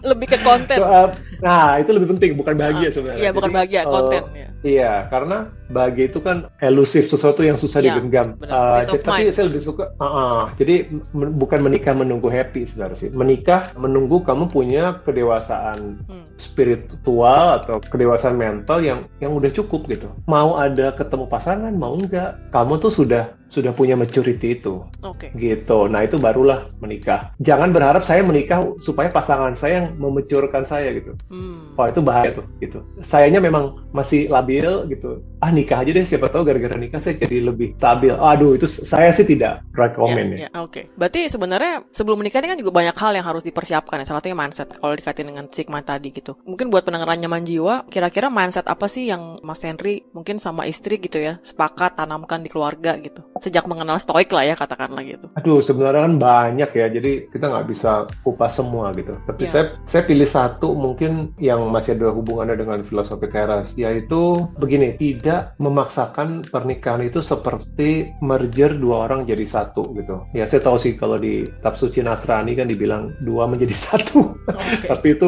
lebih 0.04 0.36
ke 0.36 0.38
konten. 0.44 0.80
So, 0.80 0.84
uh, 0.84 1.12
nah 1.40 1.80
itu 1.80 1.96
lebih 1.96 2.16
penting 2.16 2.36
bukan 2.36 2.56
bahagia 2.56 2.88
uh, 2.88 2.94
sebenarnya. 2.96 3.22
Iya 3.24 3.30
bukan 3.32 3.52
bahagia, 3.52 3.82
konten. 3.88 4.24
Uh, 4.32 4.54
Iya, 4.64 5.12
karena 5.12 5.52
bahagia 5.74 6.14
itu 6.14 6.22
kan 6.22 6.48
elusif, 6.62 7.10
sesuatu 7.10 7.42
yang 7.42 7.58
susah 7.58 7.82
ya, 7.82 7.98
digenggam. 7.98 8.38
Uh, 8.46 8.86
tapi 8.86 9.34
saya 9.34 9.50
lebih 9.50 9.66
suka, 9.66 9.92
uh, 9.98 10.06
uh, 10.06 10.42
jadi 10.56 10.88
bukan 11.14 11.60
menikah 11.66 11.98
menunggu 11.98 12.30
happy 12.30 12.70
sebenarnya 12.70 12.98
sih. 12.98 13.10
Menikah 13.10 13.74
menunggu 13.74 14.22
kamu 14.22 14.54
punya 14.54 15.02
kedewasaan 15.02 16.06
hmm. 16.06 16.26
spiritual 16.38 17.60
atau 17.66 17.82
kedewasaan 17.82 18.38
mental 18.38 18.86
yang 18.86 19.10
yang 19.18 19.34
udah 19.34 19.50
cukup 19.50 19.90
gitu. 19.90 20.14
Mau 20.30 20.56
ada 20.56 20.94
ketemu 20.94 21.26
pasangan, 21.26 21.74
mau 21.74 21.98
enggak, 21.98 22.38
kamu 22.54 22.78
tuh 22.78 22.94
sudah 22.94 23.34
sudah 23.48 23.72
punya 23.76 23.94
maturity 23.94 24.58
itu. 24.60 24.84
Oke. 25.04 25.30
Okay. 25.34 25.58
Gitu. 25.60 25.88
Nah, 25.88 26.04
itu 26.04 26.18
barulah 26.18 26.68
menikah. 26.80 27.32
Jangan 27.40 27.72
berharap 27.72 28.02
saya 28.02 28.26
menikah 28.26 28.76
supaya 28.80 29.12
pasangan 29.12 29.54
saya 29.54 29.84
yang 29.84 29.88
memecurkan 30.00 30.64
saya 30.66 30.92
gitu. 30.96 31.14
Hmm. 31.30 31.76
Wah, 31.78 31.90
itu 31.90 32.02
bahaya 32.02 32.34
tuh 32.34 32.46
gitu. 32.60 32.82
Sayanya 33.04 33.44
memang 33.44 33.78
masih 33.94 34.28
labil 34.32 34.66
gitu. 34.90 35.22
Ah, 35.44 35.52
nikah 35.52 35.84
aja 35.84 35.92
deh 35.92 36.08
siapa 36.08 36.32
tahu 36.32 36.48
gara-gara 36.48 36.80
nikah 36.80 37.04
saya 37.04 37.20
jadi 37.20 37.44
lebih 37.52 37.76
stabil 37.76 38.16
aduh 38.16 38.56
itu 38.56 38.64
saya 38.64 39.12
sih 39.12 39.28
tidak 39.28 39.60
rekomend 39.76 40.40
ya, 40.40 40.48
ya. 40.48 40.50
oke 40.56 40.72
okay. 40.72 40.84
berarti 40.96 41.28
sebenarnya 41.28 41.84
sebelum 41.92 42.24
menikah 42.24 42.40
ini 42.40 42.56
kan 42.56 42.60
juga 42.64 42.72
banyak 42.72 42.96
hal 42.96 43.12
yang 43.12 43.28
harus 43.28 43.44
dipersiapkan 43.44 44.00
ya 44.00 44.06
salah 44.08 44.24
satunya 44.24 44.40
mindset 44.40 44.72
kalau 44.80 44.96
dikaitkan 44.96 45.28
dengan 45.28 45.46
stigma 45.52 45.84
tadi 45.84 46.16
gitu 46.16 46.40
mungkin 46.48 46.72
buat 46.72 46.88
pendengar 46.88 47.12
nyaman 47.12 47.44
jiwa 47.44 47.84
kira-kira 47.92 48.32
mindset 48.32 48.72
apa 48.72 48.88
sih 48.88 49.12
yang 49.12 49.36
Mas 49.44 49.60
Henry 49.68 50.08
mungkin 50.16 50.40
sama 50.40 50.64
istri 50.64 50.96
gitu 50.96 51.20
ya 51.20 51.44
sepakat 51.44 52.00
tanamkan 52.00 52.40
di 52.40 52.48
keluarga 52.48 52.96
gitu 53.04 53.20
sejak 53.44 53.68
mengenal 53.68 54.00
stoik 54.00 54.32
lah 54.32 54.48
ya 54.48 54.56
katakanlah 54.56 55.04
gitu 55.04 55.28
aduh 55.36 55.60
sebenarnya 55.60 56.08
kan 56.08 56.16
banyak 56.16 56.72
ya 56.72 56.88
jadi 56.88 57.28
kita 57.28 57.46
nggak 57.52 57.68
bisa 57.68 58.08
kupas 58.24 58.56
semua 58.56 58.96
gitu 58.96 59.12
tapi 59.28 59.44
ya. 59.46 59.52
saya 59.52 59.66
saya 59.84 60.04
pilih 60.08 60.28
satu 60.28 60.72
mungkin 60.72 61.36
yang 61.38 61.68
masih 61.68 62.00
ada 62.00 62.16
hubungannya 62.16 62.56
dengan 62.56 62.80
filosofi 62.88 63.28
teras 63.28 63.76
yaitu 63.76 64.48
begini 64.56 64.96
tidak 64.96 65.58
memaksakan 65.60 66.48
pernikahan 66.48 67.04
itu 67.04 67.20
seperti 67.20 68.14
merger 68.24 68.72
dua 68.78 69.10
orang 69.10 69.26
jadi 69.28 69.44
satu 69.44 69.92
gitu. 69.98 70.24
Ya 70.32 70.48
saya 70.48 70.64
tahu 70.64 70.78
sih 70.80 70.96
kalau 70.96 71.20
di 71.20 71.44
kitab 71.44 71.76
suci 71.76 72.00
Nasrani 72.06 72.56
kan 72.56 72.70
dibilang 72.70 73.12
dua 73.26 73.50
menjadi 73.50 73.76
satu. 73.92 74.38
Okay. 74.48 74.88
tapi 74.88 75.08
itu 75.18 75.28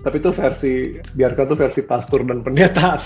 tapi 0.00 0.20
itu 0.20 0.30
versi 0.32 0.72
biarkan 1.14 1.44
tuh 1.52 1.58
versi 1.58 1.80
pastor 1.84 2.24
dan 2.24 2.40
pendeta. 2.44 2.96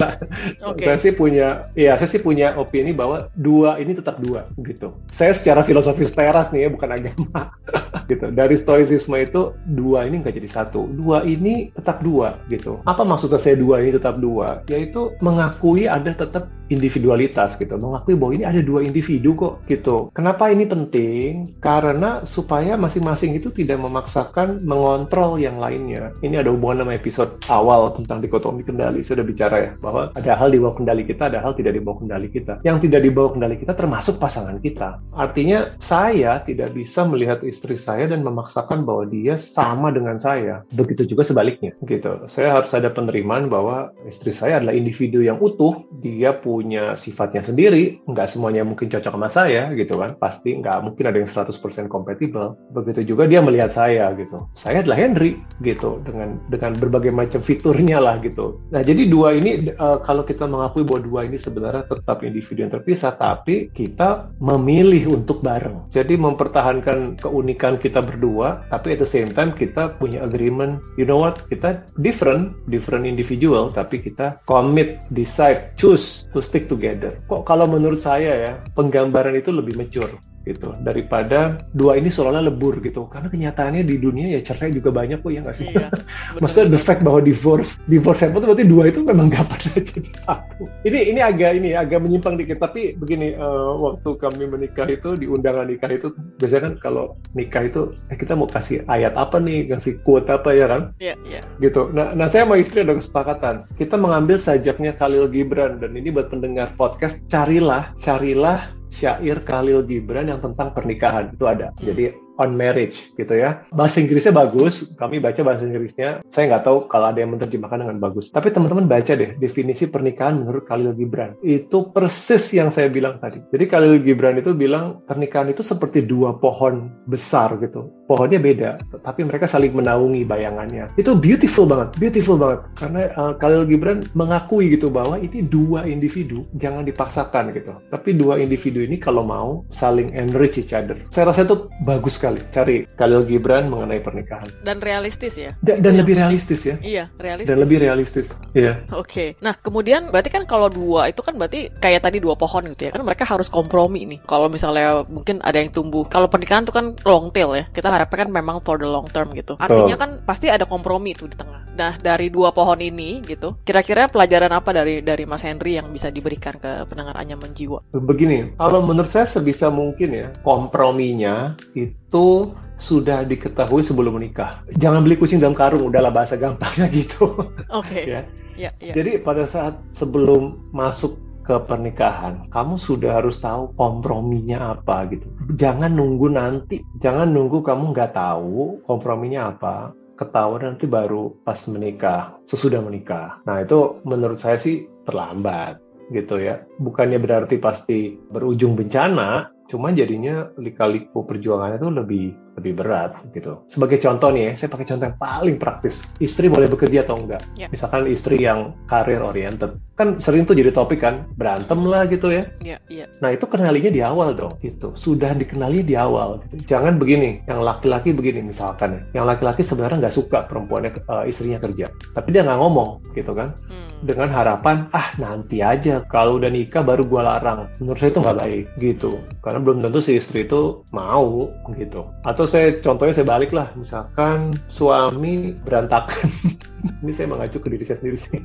Okay. 0.64 0.86
Saya 0.86 0.98
sih 0.98 1.12
punya 1.12 1.66
ya 1.76 1.94
saya 1.98 2.08
sih 2.08 2.22
punya 2.22 2.56
opini 2.56 2.90
bahwa 2.96 3.28
dua 3.36 3.76
ini 3.78 3.92
tetap 3.94 4.18
dua 4.18 4.48
gitu. 4.64 4.96
Saya 5.12 5.36
secara 5.36 5.60
filosofis 5.60 6.14
teras 6.14 6.50
nih 6.50 6.66
ya 6.66 6.68
bukan 6.72 6.90
agama 6.90 7.52
gitu. 8.10 8.32
Dari 8.32 8.56
stoicisme 8.56 9.14
itu 9.20 9.52
dua 9.76 10.08
ini 10.08 10.24
nggak 10.24 10.34
jadi 10.40 10.48
satu. 10.48 10.88
Dua 10.94 11.22
ini 11.26 11.70
tetap 11.76 12.00
dua 12.00 12.40
gitu. 12.48 12.80
Apa 12.88 13.04
maksudnya 13.04 13.38
saya 13.38 13.60
dua 13.60 13.84
ini 13.84 13.94
tetap 13.94 14.18
dua? 14.18 14.64
Yaitu 14.72 15.12
mengakui 15.20 15.84
ada 15.86 16.10
tetap 16.16 16.48
individualitas 16.73 17.61
gitu, 17.61 17.76
mengakui 17.76 18.16
bahwa 18.16 18.33
ini 18.35 18.44
ada 18.47 18.61
dua 18.64 18.80
individu 18.80 19.37
kok 19.37 19.64
gitu. 19.68 20.09
Kenapa 20.16 20.49
ini 20.49 20.64
penting? 20.64 21.59
Karena 21.61 22.25
supaya 22.25 22.75
masing-masing 22.80 23.37
itu 23.37 23.52
tidak 23.52 23.80
memaksakan 23.85 24.64
mengontrol 24.64 25.37
yang 25.37 25.61
lainnya. 25.61 26.16
Ini 26.25 26.40
ada 26.40 26.50
hubungan 26.52 26.85
sama 26.85 26.92
episode 26.97 27.37
awal 27.52 27.92
tentang 27.94 28.25
dikotomi 28.25 28.64
kendali. 28.64 29.04
Saya 29.04 29.21
sudah 29.21 29.26
bicara 29.26 29.56
ya 29.61 29.71
bahwa 29.78 30.11
ada 30.16 30.33
hal 30.35 30.49
di 30.50 30.59
bawah 30.59 30.76
kendali 30.80 31.04
kita, 31.04 31.28
ada 31.28 31.38
hal 31.44 31.52
tidak 31.52 31.76
di 31.76 31.80
bawah 31.85 31.99
kendali 32.00 32.28
kita. 32.33 32.64
Yang 32.64 32.88
tidak 32.88 33.00
di 33.04 33.11
bawah 33.12 33.30
kendali 33.37 33.56
kita 33.61 33.73
termasuk 33.76 34.16
pasangan 34.16 34.59
kita. 34.59 35.00
Artinya 35.12 35.76
saya 35.78 36.40
tidak 36.42 36.73
bisa 36.73 37.04
melihat 37.04 37.44
istri 37.44 37.76
saya 37.76 38.09
dan 38.09 38.25
memaksakan 38.25 38.88
bahwa 38.88 39.04
dia 39.06 39.37
sama 39.37 39.92
dengan 39.92 40.16
saya. 40.16 40.64
Begitu 40.73 41.04
juga 41.04 41.23
sebaliknya 41.26 41.76
gitu. 41.85 42.25
Saya 42.26 42.56
harus 42.56 42.73
ada 42.73 42.88
penerimaan 42.90 43.52
bahwa 43.52 43.92
istri 44.09 44.33
saya 44.33 44.59
adalah 44.59 44.75
individu 44.75 45.21
yang 45.21 45.38
utuh, 45.38 45.85
dia 46.00 46.33
punya 46.35 46.53
punya 46.54 46.94
sifatnya 46.94 47.42
sendiri, 47.42 47.99
nggak 48.06 48.30
semuanya 48.30 48.62
mungkin 48.62 48.87
cocok 48.87 49.18
sama 49.18 49.26
saya 49.26 49.75
gitu 49.75 49.99
kan, 49.99 50.14
pasti 50.23 50.54
nggak 50.54 50.87
mungkin 50.87 51.11
ada 51.11 51.18
yang 51.18 51.26
100% 51.26 51.90
kompatibel. 51.90 52.54
Begitu 52.70 53.11
juga 53.11 53.26
dia 53.26 53.42
melihat 53.42 53.75
saya 53.75 54.14
gitu. 54.14 54.46
Saya 54.54 54.87
adalah 54.87 55.02
Henry 55.02 55.34
gitu 55.66 55.99
dengan 56.06 56.38
dengan 56.46 56.78
berbagai 56.78 57.11
macam 57.11 57.42
fiturnya 57.42 57.99
lah 57.99 58.23
gitu. 58.23 58.62
Nah 58.70 58.87
jadi 58.87 59.11
dua 59.11 59.34
ini 59.34 59.66
uh, 59.75 59.99
kalau 60.06 60.23
kita 60.23 60.46
mengakui 60.46 60.87
bahwa 60.87 61.02
dua 61.02 61.20
ini 61.26 61.34
sebenarnya 61.34 61.90
tetap 61.90 62.23
individu 62.23 62.62
yang 62.62 62.70
terpisah, 62.70 63.18
tapi 63.18 63.75
kita 63.75 64.30
memilih 64.38 65.18
untuk 65.18 65.42
bareng. 65.42 65.90
Jadi 65.90 66.14
mempertahankan 66.14 67.18
keunikan 67.18 67.80
kita 67.82 67.99
berdua, 67.99 68.62
tapi 68.70 68.94
at 68.94 69.02
the 69.02 69.08
same 69.08 69.32
time 69.32 69.50
kita 69.50 69.99
punya 69.99 70.23
agreement. 70.23 70.78
You 70.94 71.08
know 71.08 71.18
what? 71.18 71.42
Kita 71.50 71.82
different, 72.04 72.54
different 72.70 73.08
individual, 73.08 73.73
tapi 73.73 74.04
kita 74.04 74.38
commit, 74.44 75.02
decide, 75.11 75.73
choose 75.80 76.28
to 76.37 76.43
stick 76.44 76.68
together. 76.68 77.16
Kok 77.26 77.48
kalau 77.48 77.64
menurut 77.64 77.98
saya 77.98 78.32
ya, 78.44 78.52
penggambaran 78.76 79.34
itu 79.34 79.48
lebih 79.48 79.80
mature 79.80 80.12
gitu. 80.44 80.76
Daripada 80.84 81.56
dua 81.72 81.96
ini 81.96 82.12
seolah-olah 82.12 82.52
lebur 82.52 82.78
gitu. 82.84 83.08
Karena 83.08 83.32
kenyataannya 83.32 83.82
di 83.82 83.96
dunia 83.96 84.36
ya 84.36 84.40
cerai 84.44 84.70
juga 84.70 84.92
banyak 84.92 85.24
kok 85.24 85.32
ya 85.32 85.40
nggak 85.40 85.56
sih? 85.56 85.66
Iya, 85.72 85.88
maksudnya 86.44 86.76
the 86.76 86.80
fact 86.80 87.00
bahwa 87.00 87.24
divorce 87.24 87.80
divorce 87.88 88.28
itu 88.28 88.36
berarti 88.36 88.64
dua 88.68 88.92
itu 88.92 89.00
memang 89.02 89.32
gak 89.32 89.48
pernah 89.48 89.80
jadi 89.88 90.10
satu. 90.20 90.68
Ini 90.84 91.16
ini 91.16 91.20
agak 91.24 91.50
ini 91.58 91.72
agak 91.72 91.98
menyimpang 92.04 92.36
dikit 92.36 92.60
tapi 92.60 92.94
begini 92.94 93.34
uh, 93.34 93.74
waktu 93.80 94.10
kami 94.20 94.44
menikah 94.46 94.86
itu 94.86 95.16
di 95.16 95.26
undangan 95.26 95.66
nikah 95.66 95.90
itu 95.90 96.12
biasanya 96.44 96.62
kan 96.68 96.74
kalau 96.76 97.04
nikah 97.32 97.64
itu 97.64 97.96
eh, 98.12 98.16
kita 98.20 98.36
mau 98.36 98.44
kasih 98.44 98.84
ayat 98.92 99.16
apa 99.16 99.40
nih? 99.40 99.72
Kasih 99.72 100.04
quote 100.04 100.28
apa 100.28 100.52
ya 100.52 100.68
kan? 100.68 100.92
Iya 101.00 101.16
yeah, 101.24 101.40
yeah. 101.40 101.42
gitu. 101.64 101.88
Nah 101.96 102.12
nah 102.12 102.28
saya 102.28 102.44
sama 102.44 102.60
istri 102.60 102.84
ada 102.84 102.92
kesepakatan. 102.92 103.64
Kita 103.80 103.96
mengambil 103.96 104.36
sajaknya 104.36 104.92
Khalil 104.92 105.32
Gibran. 105.32 105.80
Dan 105.80 105.96
ini 105.96 106.12
buat 106.12 106.28
pendengar 106.28 106.76
podcast 106.76 107.16
carilah 107.32 107.96
carilah 107.96 108.68
syair 108.92 109.40
Khalil 109.42 109.88
Gibran 109.88 110.28
yang 110.28 110.44
tentang 110.44 110.76
pernikahan. 110.76 111.32
Itu 111.32 111.48
ada. 111.48 111.72
Jadi 111.80 112.12
on 112.38 112.58
marriage 112.58 113.14
gitu 113.14 113.34
ya. 113.34 113.66
Bahasa 113.70 114.02
Inggrisnya 114.02 114.34
bagus, 114.34 114.94
kami 114.98 115.22
baca 115.22 115.40
bahasa 115.46 115.66
Inggrisnya. 115.66 116.22
Saya 116.28 116.54
nggak 116.54 116.64
tahu 116.66 116.78
kalau 116.90 117.10
ada 117.10 117.18
yang 117.22 117.34
menerjemahkan 117.36 117.86
dengan 117.86 117.98
bagus. 118.02 118.30
Tapi 118.34 118.50
teman-teman 118.50 118.90
baca 118.90 119.12
deh 119.14 119.38
definisi 119.38 119.86
pernikahan 119.86 120.42
menurut 120.42 120.66
Khalil 120.66 120.94
Gibran. 120.98 121.38
Itu 121.42 121.94
persis 121.94 122.50
yang 122.54 122.74
saya 122.74 122.90
bilang 122.90 123.22
tadi. 123.22 123.42
Jadi 123.50 123.64
Khalil 123.70 124.02
Gibran 124.02 124.38
itu 124.38 124.52
bilang 124.54 125.02
pernikahan 125.06 125.50
itu 125.50 125.62
seperti 125.62 126.02
dua 126.02 126.36
pohon 126.38 126.90
besar 127.06 127.56
gitu. 127.62 127.90
Pohonnya 128.04 128.37
beda, 128.37 128.76
tapi 129.00 129.25
mereka 129.25 129.49
saling 129.49 129.73
menaungi 129.73 130.28
bayangannya. 130.28 130.92
Itu 131.00 131.16
beautiful 131.16 131.64
banget, 131.64 131.96
beautiful 131.96 132.37
banget. 132.37 132.61
Karena 132.76 133.08
uh, 133.16 133.32
Khalil 133.40 133.64
Gibran 133.64 134.04
mengakui 134.12 134.76
gitu 134.76 134.92
bahwa 134.92 135.16
ini 135.16 135.40
dua 135.40 135.88
individu, 135.88 136.44
jangan 136.61 136.84
dipaksakan 136.84 137.56
gitu. 137.56 137.73
Tapi 137.88 138.12
dua 138.12 138.37
individu 138.37 138.84
ini 138.84 139.00
kalau 139.00 139.25
mau 139.25 139.64
saling 139.73 140.12
enrich 140.12 140.61
each 140.61 140.76
other. 140.76 141.00
Saya 141.08 141.32
rasa 141.32 141.49
itu 141.49 141.73
bagus 141.80 142.20
sekali 142.20 142.44
cari 142.52 142.84
Khalil 143.00 143.25
Gibran 143.25 143.73
mengenai 143.73 144.04
pernikahan. 144.04 144.52
Dan 144.61 144.84
realistis 144.84 145.40
ya? 145.40 145.56
Da 145.64 145.80
dan 145.80 145.96
lebih 145.96 146.20
realistis 146.20 146.61
ya? 146.68 146.76
Iya, 146.84 147.08
realistis. 147.16 147.49
Dan 147.49 147.58
lebih 147.64 147.78
realistis, 147.80 148.26
iya. 148.52 148.84
Oke, 148.92 149.00
okay. 149.00 149.28
nah 149.40 149.56
kemudian 149.56 150.12
berarti 150.12 150.28
kan 150.28 150.44
kalau 150.44 150.68
dua 150.68 151.08
itu 151.08 151.25
kan 151.25 151.40
berarti 151.40 151.73
kayak 151.80 152.04
tadi 152.04 152.20
dua 152.20 152.37
pohon 152.37 152.68
gitu 152.68 152.88
ya, 152.88 152.92
kan 152.92 153.00
mereka 153.00 153.25
harus 153.25 153.49
kompromi 153.49 154.04
nih. 154.04 154.20
Kalau 154.28 154.52
misalnya 154.52 155.08
mungkin 155.08 155.40
ada 155.40 155.56
yang 155.56 155.73
tumbuh, 155.73 156.04
kalau 156.04 156.28
pernikahan 156.28 156.68
itu 156.68 156.75
kan 156.75 156.92
long 157.08 157.32
tail 157.32 157.56
ya, 157.56 157.64
kita 157.73 157.93
harapkan 157.94 158.26
kan 158.26 158.30
memang 158.30 158.58
for 158.62 158.78
the 158.78 158.88
long 158.88 159.06
term 159.10 159.30
gitu. 159.34 159.58
Artinya 159.58 159.96
kan 159.98 160.10
pasti 160.22 160.50
ada 160.50 160.66
kompromi 160.66 161.14
itu 161.14 161.30
di 161.30 161.36
tengah. 161.38 161.66
Nah 161.74 161.98
dari 161.98 162.30
dua 162.30 162.54
pohon 162.54 162.78
ini 162.78 163.22
gitu, 163.26 163.58
kira-kira 163.66 164.06
pelajaran 164.06 164.50
apa 164.54 164.70
dari 164.70 165.02
dari 165.02 165.26
Mas 165.26 165.42
Henry 165.42 165.78
yang 165.78 165.90
bisa 165.90 166.10
diberikan 166.10 166.58
ke 166.58 166.86
pendengar 166.86 167.18
anyaman 167.18 167.50
jiwa? 167.54 167.82
Begini, 167.94 168.54
kalau 168.58 168.82
menurut 168.82 169.10
saya 169.10 169.26
sebisa 169.26 169.70
mungkin 169.70 170.10
ya 170.14 170.28
komprominya 170.46 171.58
itu 171.74 172.04
itu 172.14 172.54
sudah 172.78 173.26
diketahui 173.26 173.82
sebelum 173.82 174.22
menikah. 174.22 174.62
Jangan 174.78 175.02
beli 175.02 175.18
kucing 175.18 175.42
dalam 175.42 175.58
karung, 175.58 175.90
udahlah 175.90 176.14
bahasa 176.14 176.38
gampangnya 176.38 176.86
gitu. 177.02 177.26
Oke. 177.74 177.90
Okay. 177.90 178.02
ya. 178.06 178.22
Ya, 178.54 178.70
ya. 178.78 178.94
Jadi 178.94 179.18
pada 179.18 179.50
saat 179.50 179.74
sebelum 179.90 180.70
masuk 180.70 181.18
ke 181.44 181.60
pernikahan, 181.68 182.48
kamu 182.48 182.80
sudah 182.80 183.20
harus 183.20 183.36
tahu 183.38 183.76
komprominya 183.76 184.72
apa 184.74 185.04
gitu. 185.12 185.28
Jangan 185.60 185.92
nunggu 185.92 186.32
nanti, 186.32 186.80
jangan 186.98 187.30
nunggu 187.30 187.60
kamu 187.60 187.92
nggak 187.92 188.16
tahu 188.16 188.80
komprominya 188.88 189.52
apa, 189.52 189.92
ketahuan 190.16 190.64
nanti 190.64 190.88
baru 190.88 191.36
pas 191.44 191.60
menikah, 191.68 192.40
sesudah 192.48 192.80
menikah. 192.80 193.44
Nah 193.44 193.60
itu 193.60 194.00
menurut 194.08 194.40
saya 194.40 194.56
sih 194.56 194.88
terlambat 195.04 195.78
gitu 196.12 196.40
ya. 196.40 196.64
Bukannya 196.80 197.20
berarti 197.20 197.60
pasti 197.60 198.16
berujung 198.16 198.76
bencana, 198.76 199.52
cuman 199.68 199.92
jadinya 199.92 200.48
lika-liku 200.56 201.28
perjuangannya 201.28 201.78
tuh 201.80 201.92
lebih 201.92 202.26
lebih 202.54 202.78
berat 202.78 203.18
gitu. 203.34 203.66
Sebagai 203.66 203.99
contoh 203.99 204.30
nih 204.30 204.50
ya, 204.50 204.52
saya 204.54 204.68
pakai 204.70 204.87
contoh 204.87 205.04
yang 205.11 205.18
paling 205.18 205.56
praktis. 205.58 206.00
Istri 206.23 206.50
boleh 206.50 206.70
bekerja 206.70 207.02
atau 207.02 207.18
enggak? 207.18 207.42
Yeah. 207.58 207.70
Misalkan 207.70 208.06
istri 208.06 208.38
yang 208.40 208.78
karir 208.87 209.20
oriented, 209.20 209.78
kan 209.99 210.23
sering 210.23 210.46
tuh 210.46 210.54
jadi 210.54 210.70
topik 210.70 211.02
kan, 211.02 211.26
berantem 211.34 211.82
lah 211.87 212.06
gitu 212.06 212.30
ya. 212.30 212.46
Yeah, 212.62 212.78
yeah. 212.87 213.11
Nah 213.18 213.34
itu 213.34 213.50
kenalinya 213.50 213.90
di 213.90 214.02
awal 214.06 214.38
dong, 214.38 214.54
gitu. 214.62 214.94
Sudah 214.94 215.34
dikenali 215.34 215.82
di 215.82 215.99
awal. 215.99 216.42
Gitu. 216.46 216.70
Jangan 216.75 216.99
begini, 217.02 217.42
yang 217.50 217.62
laki-laki 217.62 218.14
begini 218.14 218.42
misalkan 218.46 219.02
ya. 219.02 219.23
Yang 219.23 219.26
laki-laki 219.34 219.62
sebenarnya 219.66 219.99
nggak 220.06 220.14
suka 220.14 220.46
perempuannya 220.46 220.94
uh, 221.11 221.26
istrinya 221.26 221.58
kerja, 221.58 221.90
tapi 222.14 222.30
dia 222.30 222.46
nggak 222.46 222.58
ngomong 222.62 223.02
gitu 223.18 223.34
kan. 223.34 223.58
Hmm. 223.66 223.90
Dengan 224.04 224.30
harapan, 224.30 224.87
ah 224.94 225.11
nanti 225.18 225.58
aja 225.58 226.06
kalau 226.06 226.38
udah 226.38 226.50
nikah 226.54 226.87
baru 226.87 227.02
gua 227.02 227.34
larang. 227.34 227.66
Menurut 227.82 227.99
saya 227.99 228.14
itu 228.14 228.20
nggak 228.23 228.38
baik 228.38 228.64
gitu, 228.78 229.11
karena 229.42 229.58
belum 229.58 229.82
tentu 229.82 229.99
si 229.99 230.23
istri 230.23 230.46
itu 230.46 230.87
mau 230.94 231.50
gitu. 231.75 232.06
Atau 232.23 232.43
atau 232.44 232.60
saya 232.60 232.76
contohnya 232.84 233.16
saya 233.16 233.24
balik 233.24 233.56
lah. 233.56 233.72
Misalkan 233.72 234.52
suami 234.68 235.56
berantakan. 235.64 236.28
Ini 237.00 237.12
saya 237.16 237.32
mengacu 237.32 237.56
ke 237.56 237.72
diri 237.72 237.88
saya 237.88 238.04
sendiri 238.04 238.20
sih. 238.20 238.36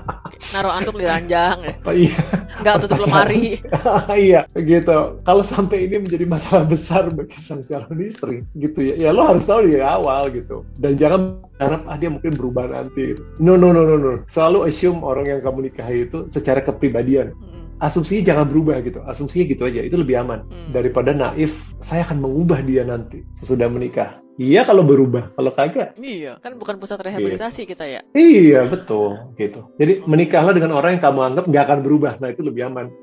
Naruh 0.58 0.74
antuk 0.74 0.98
di 0.98 1.06
ranjang 1.06 1.62
ya. 1.62 1.74
Oh, 1.86 1.94
iya. 1.94 2.18
Nggak 2.58 2.74
tutup 2.82 3.06
lemari. 3.06 3.62
Iya 4.10 4.50
gitu. 4.58 5.22
Kalau 5.22 5.46
sampai 5.46 5.86
ini 5.86 6.02
menjadi 6.02 6.26
masalah 6.26 6.66
besar 6.66 7.06
bagi 7.14 7.38
sang 7.38 7.62
calon 7.62 7.94
istri 8.02 8.42
gitu 8.58 8.82
ya. 8.82 8.98
Ya 8.98 9.10
lo 9.14 9.22
harus 9.22 9.46
tahu 9.46 9.70
dari 9.70 9.86
awal 9.86 10.34
gitu. 10.34 10.66
Dan 10.74 10.98
jangan 10.98 11.38
harap 11.62 11.86
ah 11.86 11.94
dia 11.94 12.10
mungkin 12.10 12.34
berubah 12.34 12.66
nanti. 12.74 13.14
No 13.38 13.54
no 13.54 13.70
no 13.70 13.86
no 13.86 13.94
no. 13.94 14.26
Selalu 14.26 14.66
assume 14.66 15.06
orang 15.06 15.30
yang 15.30 15.38
kamu 15.38 15.70
nikahi 15.70 16.10
itu 16.10 16.26
secara 16.34 16.58
kepribadian. 16.58 17.30
Hmm 17.30 17.63
asumsinya 17.82 18.22
jangan 18.34 18.46
berubah 18.50 18.80
gitu. 18.82 19.02
Asumsinya 19.04 19.44
gitu 19.50 19.62
aja 19.66 19.80
itu 19.82 19.96
lebih 19.98 20.20
aman. 20.20 20.46
Hmm. 20.48 20.72
daripada 20.72 21.12
naif 21.12 21.74
saya 21.84 22.02
akan 22.08 22.24
mengubah 22.24 22.64
dia 22.64 22.82
nanti 22.82 23.22
sesudah 23.36 23.68
menikah 23.68 24.23
iya 24.36 24.62
kalau 24.62 24.82
berubah 24.82 25.30
kalau 25.32 25.50
kagak 25.50 25.94
Iya, 25.96 26.36
kan 26.38 26.54
bukan 26.54 26.76
pusat 26.76 26.98
rehabilitasi 27.00 27.64
kita 27.64 27.84
ya. 27.84 28.00
iya 28.12 28.64
betul 28.64 29.14
gitu 29.34 29.66
jadi 29.74 30.02
menikahlah 30.02 30.50
dengan 30.50 30.72
orang 30.72 30.96
yang 30.96 31.02
kamu 31.02 31.20
anggap 31.24 31.44
nggak 31.44 31.64
akan 31.64 31.78
berubah 31.80 32.12
nah 32.16 32.28
itu 32.28 32.40
lebih 32.40 32.66
aman 32.66 32.90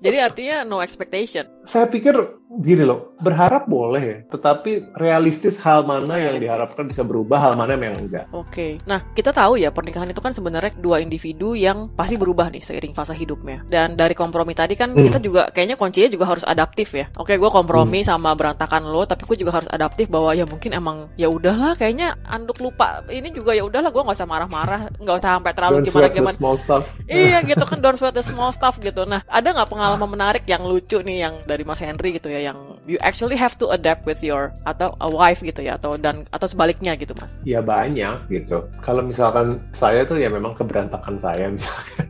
Jadi 0.00 0.20
artinya 0.20 0.56
no 0.62 0.78
expectation. 0.78 1.48
saya 1.64 1.88
pikir 1.88 2.12
gini 2.54 2.84
loh 2.84 3.16
berharap 3.18 3.64
boleh 3.64 4.02
ya 4.04 4.18
tetapi 4.28 4.92
realistis 4.94 5.56
hal 5.56 5.80
mana 5.82 6.04
yang 6.14 6.36
Realistis. 6.36 6.44
diharapkan 6.44 6.84
bisa 6.84 7.02
berubah 7.02 7.40
hal 7.40 7.52
mana 7.56 7.72
yang 7.74 7.96
enggak 7.96 8.28
Oke. 8.30 8.76
Nah, 8.84 9.00
kita 9.10 9.32
tahu 9.32 9.56
ya 9.56 9.70
pernikahan 9.70 10.06
itu 10.06 10.20
kan 10.20 10.30
sebenarnya 10.30 10.76
dua 10.76 11.00
individu 11.00 11.56
yang 11.56 11.88
pasti 11.90 12.14
berubah 12.14 12.48
nih 12.48 12.60
seiring 12.60 12.92
fase 12.92 13.12
hidupnya. 13.12 13.64
Dan 13.64 13.94
dari 13.94 14.12
kompromi 14.12 14.52
tadi 14.52 14.74
kan 14.74 14.92
Hmm. 14.92 15.02
kita 15.02 15.18
juga 15.18 15.48
kayaknya 15.48 15.74
kuncinya 15.74 16.06
juga 16.06 16.24
harus 16.26 16.44
adaptif 16.44 16.92
ya. 16.92 17.08
Oke, 17.16 17.34
gue 17.34 17.48
kompromi 17.48 18.04
sama 18.04 18.32
berantakan 18.32 18.84
lo, 18.84 19.02
tapi 19.04 19.24
gue 19.24 19.36
juga 19.38 19.52
harus 19.54 19.68
adaptif 19.68 20.03
bahwa 20.08 20.30
ya 20.34 20.44
mungkin 20.48 20.70
emang 20.74 21.08
ya 21.14 21.28
udahlah 21.30 21.74
kayaknya 21.78 22.18
anduk 22.26 22.58
lupa 22.60 23.04
ini 23.10 23.30
juga 23.30 23.54
ya 23.54 23.64
udahlah 23.64 23.90
gue 23.90 24.02
nggak 24.02 24.18
usah 24.18 24.28
marah-marah, 24.28 24.80
nggak 24.98 25.16
usah 25.16 25.30
sampai 25.38 25.52
terlalu 25.52 25.74
Don't 25.82 25.88
gimana 25.90 26.08
gimana. 26.10 26.36
small 26.36 26.56
stuff 26.58 26.84
Iya 27.06 27.38
gitu 27.50 27.64
kan 27.64 27.78
don't 27.80 27.98
sweat 27.98 28.14
the 28.14 28.24
small 28.24 28.50
stuff 28.50 28.80
gitu. 28.80 29.04
Nah 29.06 29.22
ada 29.28 29.48
nggak 29.54 29.70
pengalaman 29.70 30.08
menarik 30.08 30.44
yang 30.48 30.64
lucu 30.66 31.00
nih 31.00 31.28
yang 31.28 31.34
dari 31.46 31.62
Mas 31.62 31.80
Henry 31.82 32.16
gitu 32.16 32.28
ya 32.30 32.50
yang 32.52 32.73
you 32.84 33.00
actually 33.00 33.36
have 33.36 33.56
to 33.56 33.72
adapt 33.72 34.04
with 34.04 34.20
your 34.20 34.52
atau 34.68 34.92
a 35.00 35.08
wife 35.08 35.40
gitu 35.40 35.64
ya 35.64 35.80
atau 35.80 35.96
dan 35.96 36.28
atau 36.30 36.44
sebaliknya 36.44 36.94
gitu 36.96 37.16
Mas. 37.16 37.40
Ya 37.42 37.64
banyak 37.64 38.28
gitu. 38.28 38.68
Kalau 38.84 39.00
misalkan 39.00 39.60
saya 39.72 40.04
tuh 40.04 40.20
ya 40.20 40.28
memang 40.28 40.52
keberantakan 40.52 41.16
saya 41.16 41.48
misalkan 41.54 42.06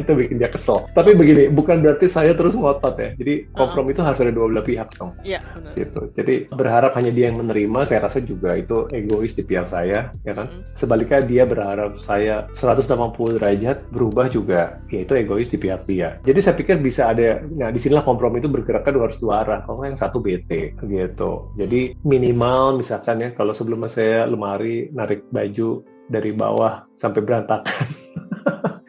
itu 0.00 0.12
bikin 0.16 0.36
dia 0.40 0.50
kesel. 0.50 0.88
Tapi 0.96 1.12
begini, 1.12 1.52
bukan 1.52 1.84
berarti 1.84 2.08
saya 2.08 2.32
terus 2.32 2.56
ngotot 2.56 2.96
ya. 2.96 3.10
Jadi 3.16 3.50
kompromi 3.52 3.92
itu 3.92 4.02
harus 4.02 4.20
ada 4.20 4.32
dua 4.32 4.48
belah 4.48 4.64
pihak 4.64 4.88
dong. 4.96 5.12
Iya 5.22 5.40
benar. 5.52 5.72
Gitu. 5.76 6.00
Jadi 6.16 6.34
berharap 6.52 6.92
hanya 6.96 7.12
dia 7.12 7.28
yang 7.28 7.38
menerima, 7.40 7.84
saya 7.84 8.06
rasa 8.08 8.22
juga 8.24 8.56
itu 8.56 8.88
egois 8.92 9.36
di 9.36 9.42
pihak 9.44 9.68
saya, 9.68 10.10
ya 10.24 10.32
kan. 10.32 10.48
Mm-mm. 10.48 10.64
Sebaliknya 10.78 11.20
dia 11.24 11.42
berharap 11.44 11.98
saya 12.00 12.48
180 12.54 13.36
derajat 13.36 13.76
berubah 13.90 14.30
juga, 14.30 14.80
ya 14.88 15.02
itu 15.02 15.12
egois 15.18 15.50
di 15.50 15.58
pihak 15.60 15.84
dia. 15.84 16.18
Jadi 16.24 16.38
saya 16.40 16.54
pikir 16.56 16.80
bisa 16.80 17.10
ada, 17.12 17.42
nah 17.52 17.68
di 17.68 17.80
sinilah 17.80 18.06
kompromi 18.06 18.40
itu 18.40 18.48
bergerak 18.48 18.86
kan 18.86 18.94
harus 18.96 19.18
dua 19.18 19.42
arah. 19.42 19.60
Kalau 19.66 19.82
yang 19.82 19.98
satu 20.06 20.22
bete 20.22 20.72
gitu. 20.78 21.50
Jadi 21.58 21.98
minimal 22.06 22.78
misalkan 22.78 23.26
ya, 23.26 23.34
kalau 23.34 23.50
sebelumnya 23.50 23.90
saya 23.90 24.24
lemari 24.30 24.88
narik 24.94 25.26
baju 25.34 25.82
dari 26.08 26.30
bawah 26.32 26.86
sampai 26.98 27.20
berantakan. 27.22 27.86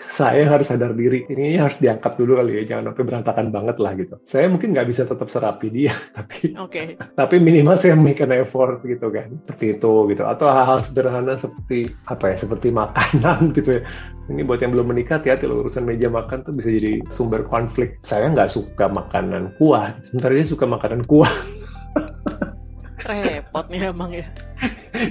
saya 0.08 0.48
harus 0.50 0.72
sadar 0.72 0.98
diri, 0.98 1.28
ini 1.30 1.60
harus 1.60 1.78
diangkat 1.78 2.18
dulu 2.18 2.40
kali 2.40 2.64
ya, 2.64 2.74
jangan 2.74 2.90
sampai 2.90 3.04
berantakan 3.06 3.48
banget 3.54 3.78
lah 3.78 3.92
gitu. 3.94 4.16
Saya 4.24 4.50
mungkin 4.50 4.74
nggak 4.74 4.88
bisa 4.90 5.04
tetap 5.06 5.28
serapi 5.30 5.68
dia, 5.70 5.94
tapi 6.18 6.58
Oke. 6.58 6.98
tapi 7.14 7.36
minimal 7.38 7.76
saya 7.78 7.94
make 7.94 8.24
an 8.24 8.34
effort 8.34 8.82
gitu 8.88 9.14
kan 9.14 9.38
seperti 9.46 9.78
itu 9.78 9.94
gitu 10.10 10.24
atau 10.26 10.48
hal-hal 10.50 10.80
sederhana 10.82 11.38
seperti 11.38 11.92
apa 12.08 12.34
ya 12.34 12.36
seperti 12.40 12.68
makanan 12.74 13.40
gitu 13.58 13.78
ya 13.78 13.82
ini 14.28 14.44
buat 14.44 14.60
yang 14.60 14.76
belum 14.76 14.92
menikah 14.92 15.20
hati-hati 15.20 15.48
loh 15.48 15.64
urusan 15.64 15.88
meja 15.88 16.12
makan 16.12 16.44
tuh 16.44 16.54
bisa 16.56 16.70
jadi 16.72 17.00
sumber 17.14 17.46
konflik 17.48 18.00
saya 18.04 18.28
nggak 18.32 18.52
suka 18.52 18.92
makanan 18.92 19.56
kuah 19.60 19.96
sementara 20.08 20.36
dia 20.36 20.48
suka 20.48 20.66
makanan 20.68 21.04
kuah 21.08 21.32
Repot 23.08 23.66
nih 23.72 23.88
emang 23.88 24.12
ya. 24.12 24.26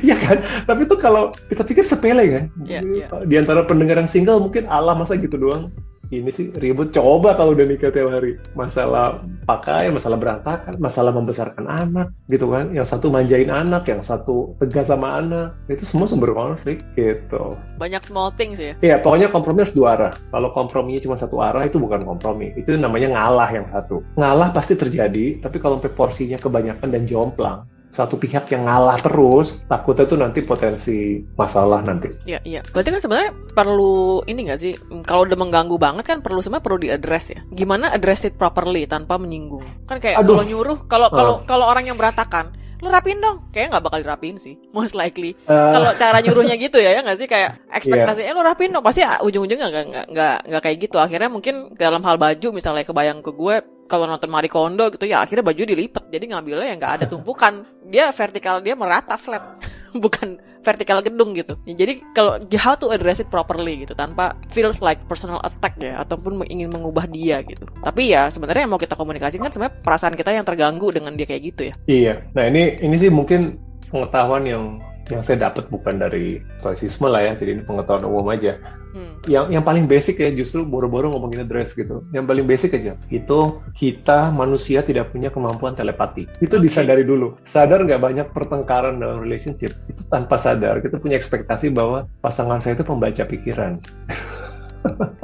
Iya 0.07 0.17
kan 0.19 0.37
tapi 0.67 0.89
tuh 0.91 0.99
kalau 0.99 1.33
kita 1.51 1.63
pikir 1.63 1.85
sepele 1.87 2.25
kan 2.29 2.45
Iya, 2.67 2.81
iya. 2.83 3.07
di 3.25 3.35
antara 3.39 3.63
pendengar 3.65 4.01
yang 4.01 4.11
single 4.11 4.43
mungkin 4.43 4.67
Allah 4.67 4.99
masa 4.99 5.15
gitu 5.19 5.39
doang 5.39 5.71
ini 6.11 6.31
sih 6.31 6.55
ribut 6.63 6.95
coba 6.95 7.35
kalau 7.35 7.55
udah 7.57 7.67
nikah 7.67 7.91
tiap 7.91 8.11
hari 8.11 8.39
masalah 8.55 9.19
pakaian 9.47 9.91
masalah 9.95 10.19
berantakan 10.19 10.79
masalah 10.79 11.11
membesarkan 11.11 11.67
anak 11.67 12.15
gitu 12.31 12.51
kan 12.51 12.71
yang 12.71 12.87
satu 12.87 13.11
manjain 13.11 13.51
anak 13.51 13.89
yang 13.91 14.03
satu 14.03 14.55
tegas 14.63 14.87
sama 14.91 15.19
anak 15.19 15.55
itu 15.67 15.83
semua 15.83 16.07
sumber 16.07 16.31
konflik 16.31 16.83
gitu 16.95 17.55
Banyak 17.77 18.03
small 18.07 18.33
things 18.33 18.57
ya. 18.57 18.73
Iya, 18.81 19.05
pokoknya 19.05 19.29
kompromi 19.29 19.61
harus 19.63 19.77
dua 19.77 19.99
arah. 19.99 20.13
Kalau 20.33 20.49
komprominya 20.57 21.01
cuma 21.03 21.17
satu 21.21 21.45
arah 21.45 21.69
itu 21.69 21.77
bukan 21.77 22.01
kompromi. 22.09 22.57
Itu 22.57 22.73
namanya 22.73 23.13
ngalah 23.13 23.53
yang 23.53 23.69
satu. 23.69 24.01
Ngalah 24.17 24.49
pasti 24.57 24.81
terjadi, 24.81 25.45
tapi 25.45 25.61
kalau 25.61 25.77
porsinya 25.77 26.41
kebanyakan 26.41 26.89
dan 26.89 27.05
jomplang, 27.05 27.69
satu 27.91 28.21
pihak 28.21 28.51
yang 28.53 28.67
ngalah 28.67 28.99
terus, 29.01 29.63
takutnya 29.71 30.05
tuh 30.05 30.19
nanti 30.21 30.41
potensi 30.45 31.23
masalah 31.39 31.81
nanti. 31.81 32.13
Iya 32.29 32.43
iya. 32.45 32.61
Berarti 32.61 32.91
kan 32.93 33.01
sebenarnya 33.01 33.31
perlu 33.55 34.21
ini 34.29 34.41
nggak 34.51 34.61
sih? 34.61 34.73
Kalau 35.07 35.25
udah 35.25 35.39
mengganggu 35.39 35.77
banget 35.81 36.05
kan 36.05 36.19
perlu 36.21 36.43
sebenarnya 36.43 36.67
perlu 36.67 36.79
diaddress 36.83 37.25
ya. 37.33 37.41
Gimana 37.55 37.95
address 37.95 38.29
it 38.29 38.35
properly 38.37 38.85
tanpa 38.85 39.17
menyinggung? 39.17 39.65
Kan 39.89 40.03
kayak 40.03 40.21
kalau 40.21 40.45
nyuruh 40.45 40.79
kalau 40.91 41.09
kalau 41.09 41.35
kalau 41.49 41.65
orang 41.71 41.89
yang 41.89 41.97
berantakan 41.97 42.53
lu 42.85 42.93
rapiin 42.93 43.25
dong. 43.25 43.49
Kayaknya 43.57 43.69
nggak 43.73 43.85
bakal 43.89 43.99
dirapiin 44.05 44.37
sih 44.37 44.55
most 44.77 44.93
likely. 44.93 45.33
Eh, 45.49 45.71
kalau 45.73 45.91
cara 45.97 46.21
nyuruhnya 46.21 46.61
gitu 46.61 46.77
ya 46.77 46.93
ya 46.93 47.01
nggak 47.01 47.19
sih? 47.19 47.29
Kayak 47.29 47.65
ekspektasi 47.73 48.21
eh 48.27 48.35
lu 48.37 48.45
rapiin 48.45 48.77
dong. 48.77 48.85
Pasti 48.85 49.01
ah, 49.01 49.23
ujung-ujungnya 49.25 49.69
nggak 49.73 49.85
nggak 49.89 50.07
nggak 50.13 50.37
nggak 50.53 50.63
kayak 50.63 50.79
gitu. 50.85 50.97
Akhirnya 51.01 51.33
mungkin 51.33 51.73
dalam 51.81 52.05
hal 52.05 52.21
baju 52.21 52.49
misalnya 52.53 52.85
kebayang 52.85 53.25
ke 53.25 53.33
gue 53.33 53.57
kalau 53.87 54.05
nonton 54.05 54.29
Marie 54.29 54.51
Kondo 54.51 54.91
gitu 54.91 55.07
ya 55.07 55.23
akhirnya 55.23 55.47
baju 55.47 55.63
dilipat 55.63 56.11
jadi 56.11 56.25
ngambilnya 56.27 56.67
yang 56.75 56.79
nggak 56.83 56.95
ada 57.01 57.07
tumpukan 57.07 57.63
dia 57.89 58.11
vertikal 58.11 58.61
dia 58.61 58.75
merata 58.75 59.15
flat. 59.19 59.43
Bukan 59.97 60.43
vertikal 60.67 60.99
gedung 60.99 61.31
gitu. 61.39 61.55
Jadi 61.63 62.03
kalau 62.11 62.43
how 62.59 62.75
to 62.75 62.91
address 62.91 63.23
it 63.23 63.31
properly 63.31 63.87
gitu 63.87 63.95
tanpa 63.95 64.35
feels 64.51 64.83
like 64.83 64.99
personal 65.07 65.39
attack 65.47 65.79
ya 65.79 66.03
ataupun 66.03 66.43
ingin 66.51 66.75
mengubah 66.75 67.07
dia 67.07 67.39
gitu. 67.47 67.63
Tapi 67.87 68.11
ya 68.11 68.27
sebenarnya 68.27 68.67
yang 68.67 68.75
mau 68.75 68.83
kita 68.83 68.99
komunikasikan 68.99 69.47
sebenarnya 69.55 69.79
perasaan 69.87 70.19
kita 70.19 70.35
yang 70.35 70.43
terganggu 70.43 70.91
dengan 70.91 71.15
dia 71.15 71.27
kayak 71.31 71.43
gitu 71.55 71.63
ya. 71.71 71.75
Iya. 71.87 72.15
Nah 72.35 72.45
ini 72.51 72.83
ini 72.83 72.95
sih 72.99 73.11
mungkin 73.15 73.63
pengetahuan 73.95 74.43
yang 74.43 74.83
yang 75.07 75.23
saya 75.23 75.51
dapat 75.51 75.71
bukan 75.71 76.03
dari 76.03 76.43
stoicisme 76.59 77.07
lah 77.07 77.23
ya, 77.23 77.33
jadi 77.39 77.59
ini 77.59 77.63
pengetahuan 77.63 78.05
umum 78.07 78.27
aja. 78.35 78.59
hmm. 78.97 79.29
yang 79.29 79.53
yang 79.53 79.65
paling 79.67 79.85
basic 79.85 80.19
ya 80.19 80.33
justru 80.33 80.65
boro-boro 80.65 81.13
ngomongin 81.13 81.45
address 81.45 81.77
gitu. 81.77 82.03
Yang 82.11 82.25
paling 82.27 82.47
basic 82.49 82.71
aja 82.75 82.93
itu 83.13 83.41
kita 83.77 84.33
manusia 84.33 84.81
tidak 84.81 85.13
punya 85.13 85.29
kemampuan 85.31 85.77
telepati. 85.77 86.27
Itu 86.41 86.59
Oke. 86.59 86.65
disadari 86.67 87.05
dulu. 87.05 87.37
Sadar 87.45 87.85
nggak 87.85 88.01
banyak 88.03 88.27
pertengkaran 88.33 88.99
dalam 88.99 89.21
relationship 89.21 89.77
itu 89.87 90.03
tanpa 90.09 90.41
sadar 90.41 90.81
kita 90.81 90.97
punya 90.97 91.21
ekspektasi 91.21 91.71
bahwa 91.71 92.09
pasangan 92.25 92.59
saya 92.59 92.79
itu 92.79 92.85
pembaca 92.87 93.23
pikiran. 93.29 93.79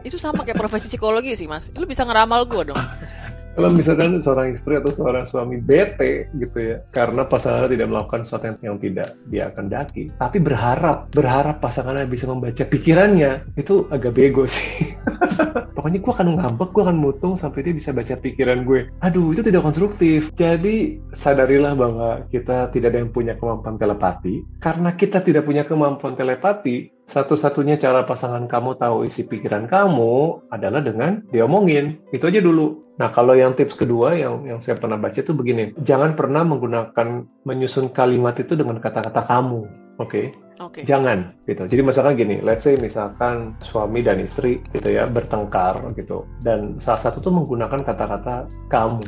itu 0.03 0.19
sama 0.19 0.43
kayak 0.43 0.59
profesi 0.59 0.91
psikologi 0.91 1.39
sih 1.39 1.47
mas 1.47 1.71
lu 1.79 1.87
bisa 1.87 2.03
ngeramal 2.03 2.43
gue 2.51 2.75
dong 2.75 2.79
Kalau 3.53 3.69
misalkan 3.69 4.17
seorang 4.17 4.57
istri 4.57 4.81
atau 4.81 4.89
seorang 4.89 5.29
suami 5.29 5.61
bete 5.61 6.33
gitu 6.41 6.57
ya, 6.57 6.77
karena 6.89 7.29
pasangannya 7.29 7.77
tidak 7.77 7.89
melakukan 7.93 8.25
sesuatu 8.25 8.45
yang, 8.49 8.57
yang 8.65 8.77
tidak 8.81 9.09
dia 9.29 9.47
kendaki, 9.53 10.09
tapi 10.17 10.41
berharap, 10.41 11.13
berharap 11.13 11.61
pasangannya 11.61 12.09
bisa 12.09 12.25
membaca 12.25 12.65
pikirannya, 12.65 13.45
itu 13.61 13.85
agak 13.93 14.17
bego 14.17 14.49
sih. 14.49 14.97
Pokoknya 15.77 15.99
gue 15.99 16.13
akan 16.15 16.29
ngambek, 16.39 16.71
gue 16.71 16.83
akan 16.87 16.99
mutung 17.01 17.35
sampai 17.35 17.67
dia 17.67 17.75
bisa 17.75 17.91
baca 17.91 18.15
pikiran 18.15 18.63
gue. 18.63 18.87
Aduh, 19.03 19.35
itu 19.35 19.43
tidak 19.43 19.67
konstruktif. 19.67 20.31
Jadi 20.39 21.03
sadarilah 21.11 21.75
bahwa 21.75 22.09
kita 22.31 22.71
tidak 22.71 22.95
ada 22.95 23.03
yang 23.03 23.11
punya 23.11 23.35
kemampuan 23.35 23.77
telepati. 23.83 24.47
Karena 24.63 24.95
kita 24.95 25.19
tidak 25.27 25.43
punya 25.43 25.67
kemampuan 25.67 26.15
telepati, 26.15 27.02
satu-satunya 27.11 27.77
cara 27.77 28.07
pasangan 28.07 28.47
kamu 28.47 28.79
tahu 28.79 29.05
isi 29.05 29.27
pikiran 29.27 29.67
kamu 29.67 30.47
adalah 30.55 30.81
dengan 30.81 31.21
diomongin. 31.35 31.99
Itu 32.15 32.31
aja 32.31 32.39
dulu. 32.39 32.83
Nah, 33.01 33.11
kalau 33.11 33.33
yang 33.33 33.57
tips 33.57 33.75
kedua 33.75 34.15
yang 34.15 34.45
yang 34.47 34.61
saya 34.61 34.79
pernah 34.79 35.01
baca 35.01 35.17
itu 35.17 35.33
begini, 35.33 35.73
jangan 35.83 36.15
pernah 36.15 36.45
menggunakan 36.45 37.25
menyusun 37.49 37.91
kalimat 37.91 38.37
itu 38.39 38.55
dengan 38.55 38.79
kata-kata 38.79 39.25
kamu. 39.27 39.65
Oke, 40.01 40.33
oke 40.57 40.89
jangan 40.89 41.37
gitu. 41.45 41.69
Jadi 41.69 41.83
misalkan 41.85 42.17
gini, 42.17 42.41
let's 42.41 42.65
say 42.65 42.81
misalkan 42.81 43.53
suami 43.61 44.01
dan 44.01 44.25
istri 44.25 44.65
gitu 44.73 44.89
ya 44.89 45.05
bertengkar 45.05 45.85
gitu, 46.01 46.25
dan 46.41 46.81
salah 46.81 47.01
satu 47.01 47.21
tuh 47.21 47.33
menggunakan 47.33 47.81
kata-kata 47.85 48.49
kamu. 48.73 49.05